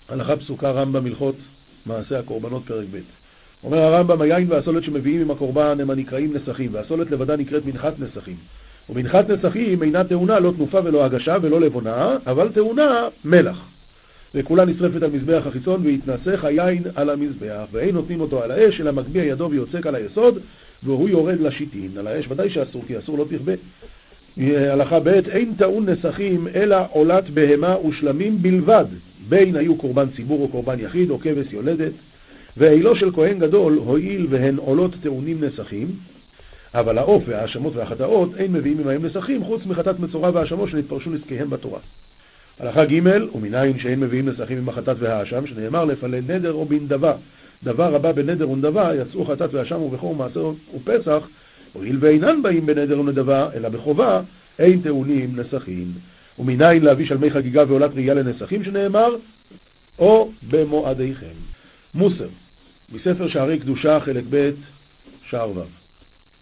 הלכה 0.09 0.37
פסוקה 0.37 0.71
רמב"ם 0.71 1.07
הלכות 1.07 1.37
מעשה 1.87 2.19
הקורבנות 2.19 2.63
פרק 2.67 2.87
ב'. 2.93 2.99
אומר 3.65 3.79
הרמב"ם, 3.79 4.21
היין 4.21 4.47
והסולת 4.53 4.85
שמביאים 4.85 5.21
עם 5.21 5.31
הקורבן 5.31 5.81
הם 5.81 5.91
הנקראים 5.91 6.37
נסכים, 6.37 6.75
והסולת 6.75 7.11
לבדה 7.11 7.37
נקראת 7.37 7.67
מנחת 7.67 7.95
נסכים. 7.99 8.37
ומנחת 8.91 9.31
נסכים 9.31 9.83
אינה 9.83 10.05
טעונה 10.05 10.39
לא 10.39 10.53
תנופה 10.57 10.81
ולא 10.85 11.05
הגשה 11.05 11.37
ולא 11.43 11.61
לבונה, 11.61 12.17
אבל 12.27 12.49
טעונה 12.49 13.09
מלח. 13.25 13.65
וכולה 14.35 14.65
נשרפת 14.65 15.03
על 15.03 15.11
מזבח 15.11 15.43
החיצון 15.47 15.87
והתנסך 15.87 16.45
היין 16.45 16.83
על 16.95 17.11
המזבח, 17.11 17.65
ואין 17.73 17.95
נותנים 17.95 18.21
אותו 18.21 18.43
על 18.43 18.51
האש, 18.51 18.81
אלא 18.81 18.93
מגביה 18.93 19.25
ידו 19.25 19.49
ויוצק 19.51 19.87
על 19.87 19.95
היסוד, 19.95 20.39
והוא 20.83 21.09
יורד 21.09 21.41
לשיטין. 21.41 21.91
על 21.99 22.07
האש 22.07 22.27
ודאי 22.29 22.51
שאסור, 22.51 22.85
כי 22.87 22.99
אסור 22.99 23.19
לא 23.19 23.25
תכבה. 23.31 23.53
הלכה 24.73 25.01
ב' 25.01 25.09
אין 25.09 25.55
טעון 25.59 25.89
נסכים 25.89 26.49
אלא 26.55 26.77
עולת 26.91 27.31
בהמה 27.31 27.81
ושלמים 27.81 28.43
בלבד, 28.43 28.85
בין 29.29 29.57
היו 29.57 29.77
קורבן 29.77 30.07
ציבור 30.17 30.43
או 30.43 30.49
קורבן 30.49 30.81
יחיד 30.81 31.11
או 31.11 31.19
כבש 31.19 31.53
יולדת, 31.53 31.93
ואילו 32.57 32.97
של 32.97 33.13
כהן 33.13 33.39
גדול 33.39 33.75
הואיל 33.75 34.27
והן 34.31 34.57
עולות 34.57 34.95
טעונים 35.03 35.45
נסכים, 35.45 35.87
אבל 36.75 36.99
העוף 36.99 37.23
וההאשמות 37.27 37.77
והחטאות 37.77 38.31
אין 38.37 38.53
מביאים 38.53 38.81
עמהם 38.81 39.07
נסכים 39.07 39.45
חוץ 39.45 39.67
מחטאת 39.67 40.01
מצורע 40.01 40.31
והאשמות 40.35 40.69
שנתפרשו 40.71 41.11
נזקיהם 41.11 41.51
בתורה. 41.51 41.81
הלכה 42.61 42.85
ג' 42.85 43.01
ומנין 43.35 43.79
שאין 43.79 44.01
מביאים 44.01 44.29
נסכים 44.29 44.59
עם 44.59 44.69
החטאת 44.69 44.97
והאשם, 44.99 45.47
שנאמר 45.47 45.85
לפלל 45.85 46.21
נדר 46.21 46.53
או 46.53 46.65
בנדבה. 46.65 47.13
דבר 47.65 47.95
הבא 47.95 48.13
בנדר 48.13 48.51
ונדבה, 48.51 48.91
יצאו 48.95 49.25
חטאת 49.25 49.55
ואשם 49.55 49.83
ובכור 49.83 50.15
מעשר 50.15 50.51
ופסח, 50.77 51.29
הואיל 51.73 51.99
ואינן 52.01 52.43
באים 52.43 52.67
בנדר 52.67 53.01
ונדבה, 53.01 53.49
אלא 53.55 53.69
בחובה, 53.69 54.21
אין 54.59 54.81
טעונים 54.81 55.37
נסכים. 55.37 55.87
ומנין 56.39 56.85
להביא 56.85 57.07
שלמי 57.07 57.31
חגיגה 57.31 57.65
ועולת 57.69 57.91
ראייה 57.95 58.15
לנסכים, 58.15 58.65
שנאמר, 58.65 59.17
או 59.99 60.31
במועדיכם. 60.51 61.35
מוסר, 61.95 62.29
מספר 62.93 63.29
שערי 63.29 63.59
קדושה, 63.59 64.01
חלק 64.01 64.25
ב', 64.31 64.51
שער 65.31 65.51
ו'. 65.51 65.63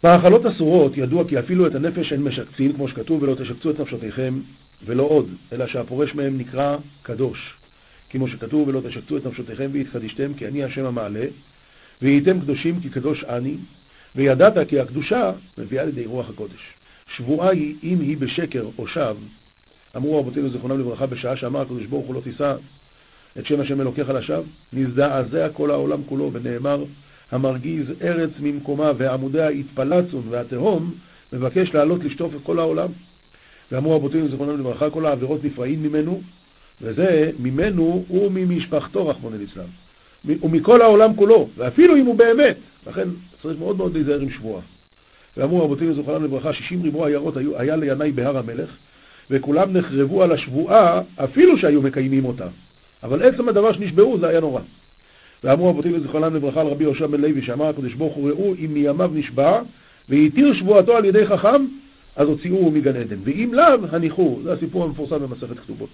מאכלות 0.04 0.46
אסורות 0.46 0.92
ידוע 0.96 1.28
כי 1.28 1.38
אפילו 1.38 1.66
את 1.66 1.74
הנפש 1.74 2.12
אין 2.12 2.22
משקצין, 2.22 2.72
כמו 2.72 2.88
שכתוב, 2.88 3.22
ולא 3.22 3.34
תשקצו 3.34 3.70
את 3.70 3.80
נפשותיכם, 3.80 4.40
ולא 4.86 5.02
עוד, 5.02 5.28
אלא 5.52 5.66
שהפורש 5.66 6.14
מהם 6.14 6.38
נקרא 6.38 6.76
קדוש. 7.02 7.54
כמו 8.10 8.28
שכתוב, 8.28 8.68
ולא 8.68 8.80
תשקצו 8.88 9.16
את 9.16 9.26
נפשותיכם 9.26 9.70
והתקדישתם, 9.72 10.34
כי 10.34 10.46
אני 10.48 10.64
השם 10.64 10.84
המעלה, 10.84 11.24
והייתם 12.02 12.40
קדושים 12.40 12.80
כי 12.80 12.90
קדוש 12.90 13.24
אני, 13.24 13.56
וידעת 14.16 14.68
כי 14.68 14.80
הקדושה 14.80 15.32
מביאה 15.58 15.84
לידי 15.84 16.06
רוח 16.06 16.30
הקודש. 16.30 16.60
שבועה 17.16 17.50
היא, 17.50 17.74
אם 17.82 18.00
היא 18.00 18.16
בשקר 18.16 18.64
או 18.78 18.86
שווא, 18.86 19.14
אמרו 19.96 20.18
רבותינו 20.18 20.50
זיכרונם 20.50 20.80
לברכה, 20.80 21.06
בשעה 21.06 21.36
שאמר 21.36 21.60
הקדוש 21.60 21.86
ברוך 21.86 22.06
הוא 22.06 22.14
לא 22.14 22.20
תישא 22.20 22.54
את 23.38 23.46
שם 23.46 23.60
השם 23.60 23.80
אלוקיך 23.80 24.08
לשווא, 24.08 24.44
נזדעזע 24.72 25.48
כל 25.48 25.70
העולם 25.70 26.00
כולו, 26.06 26.30
ונאמר, 26.32 26.84
המרגיז 27.32 27.86
ארץ 28.02 28.30
ממקומה 28.40 28.92
ועמודיה 28.96 29.50
יתפלצון 29.50 30.22
והתהום, 30.30 30.94
מבקש 31.32 31.74
לעלות 31.74 32.04
לשטוף 32.04 32.34
את 32.34 32.40
כל 32.42 32.58
העולם. 32.58 32.88
ואמרו 33.72 33.96
רבותינו 33.96 34.28
זיכרונם 34.28 34.58
לברכה, 34.58 34.90
כל 34.90 35.06
העבירות 35.06 35.44
נפרעים 35.44 35.82
ממנו, 35.82 36.20
וזה 36.82 37.30
ממנו 37.38 38.04
וממשפחתו, 38.10 39.08
רחמונו 39.08 39.36
ליצלן. 39.38 39.64
ומכל 40.24 40.82
העולם 40.82 41.16
כולו, 41.16 41.48
ואפילו 41.56 41.96
אם 41.96 42.06
הוא 42.06 42.14
באמת. 42.14 42.56
לכן 42.86 43.08
צריך 43.42 43.58
מאוד 43.58 43.76
מאוד 43.76 43.94
להיזהר 43.94 44.20
עם 44.20 44.30
שבועה. 44.30 44.62
ואמרו 45.36 45.64
רבותינו 45.64 45.94
זיכרונם 45.94 46.24
לברכה, 46.24 46.52
שישים 46.52 46.82
ריבוע 46.82 47.08
עיירות 47.08 47.34
היה 47.56 47.76
לינאי 47.76 48.12
בהר 48.12 48.38
המלך, 48.38 48.70
וכולם 49.30 49.76
נחרבו 49.76 50.22
על 50.22 50.32
השבועה, 50.32 51.00
אפילו 51.16 51.58
שהיו 51.58 51.82
מקיימים 51.82 52.24
אותה. 52.24 52.46
אבל 53.02 53.22
עצם 53.22 53.48
הדבר 53.48 53.72
שנשבעו 53.72 54.18
זה 54.18 54.28
היה 54.28 54.40
נורא. 54.40 54.60
ואמרו 55.44 55.68
רבותינו 55.70 56.00
זיכרונם 56.00 56.36
לברכה 56.36 56.60
על 56.60 56.66
רבי 56.66 56.84
יהושע 56.84 57.06
בן 57.06 57.20
לוי, 57.20 57.42
שאמר 57.42 57.68
הקדוש 57.68 57.94
ברוך 57.94 58.14
הוא, 58.14 58.30
ראו 58.30 58.54
אם 58.64 58.74
מימיו 58.74 59.10
נשבע, 59.14 59.60
והתיר 60.08 60.54
שבועתו 60.54 60.96
על 60.96 61.04
ידי 61.04 61.26
חכם, 61.26 61.66
אז 62.16 62.28
הוציאוהו 62.28 62.70
מגן 62.70 62.96
עדן. 62.96 63.16
ואם 63.24 63.54
לאו, 63.54 63.86
הניחו. 63.92 64.38
זה 64.42 64.52
הסיפור 64.52 64.84
המפורסם 64.84 65.18
במסכת 65.18 65.58
כתובות. 65.58 65.88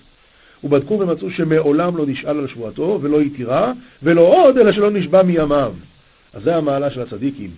ובדקו 0.65 0.95
ומצאו 1.01 1.31
שמעולם 1.31 1.97
לא 1.97 2.07
נשאל 2.07 2.39
על 2.39 2.49
שבועתו, 2.49 2.99
ולא 3.03 3.21
התירה, 3.21 3.73
ולא 4.03 4.21
עוד, 4.21 4.59
אלא 4.59 4.73
שלא 4.73 4.91
נשבע 4.91 5.23
מימיו. 5.23 5.75
אז 6.35 6.43
זה 6.43 6.57
המעלה 6.57 6.91
של 6.91 7.01
הצדיקים. 7.01 7.51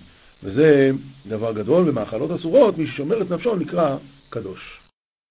וזה 0.45 0.91
דבר 1.27 1.53
גדול, 1.53 1.89
ומאכלות 1.89 2.31
אסורות, 2.31 2.79
מי 2.79 2.87
ששומר 2.87 3.23
את 3.23 3.31
נפשו 3.31 3.57
נקרא 3.57 3.97
קדוש. 4.31 4.82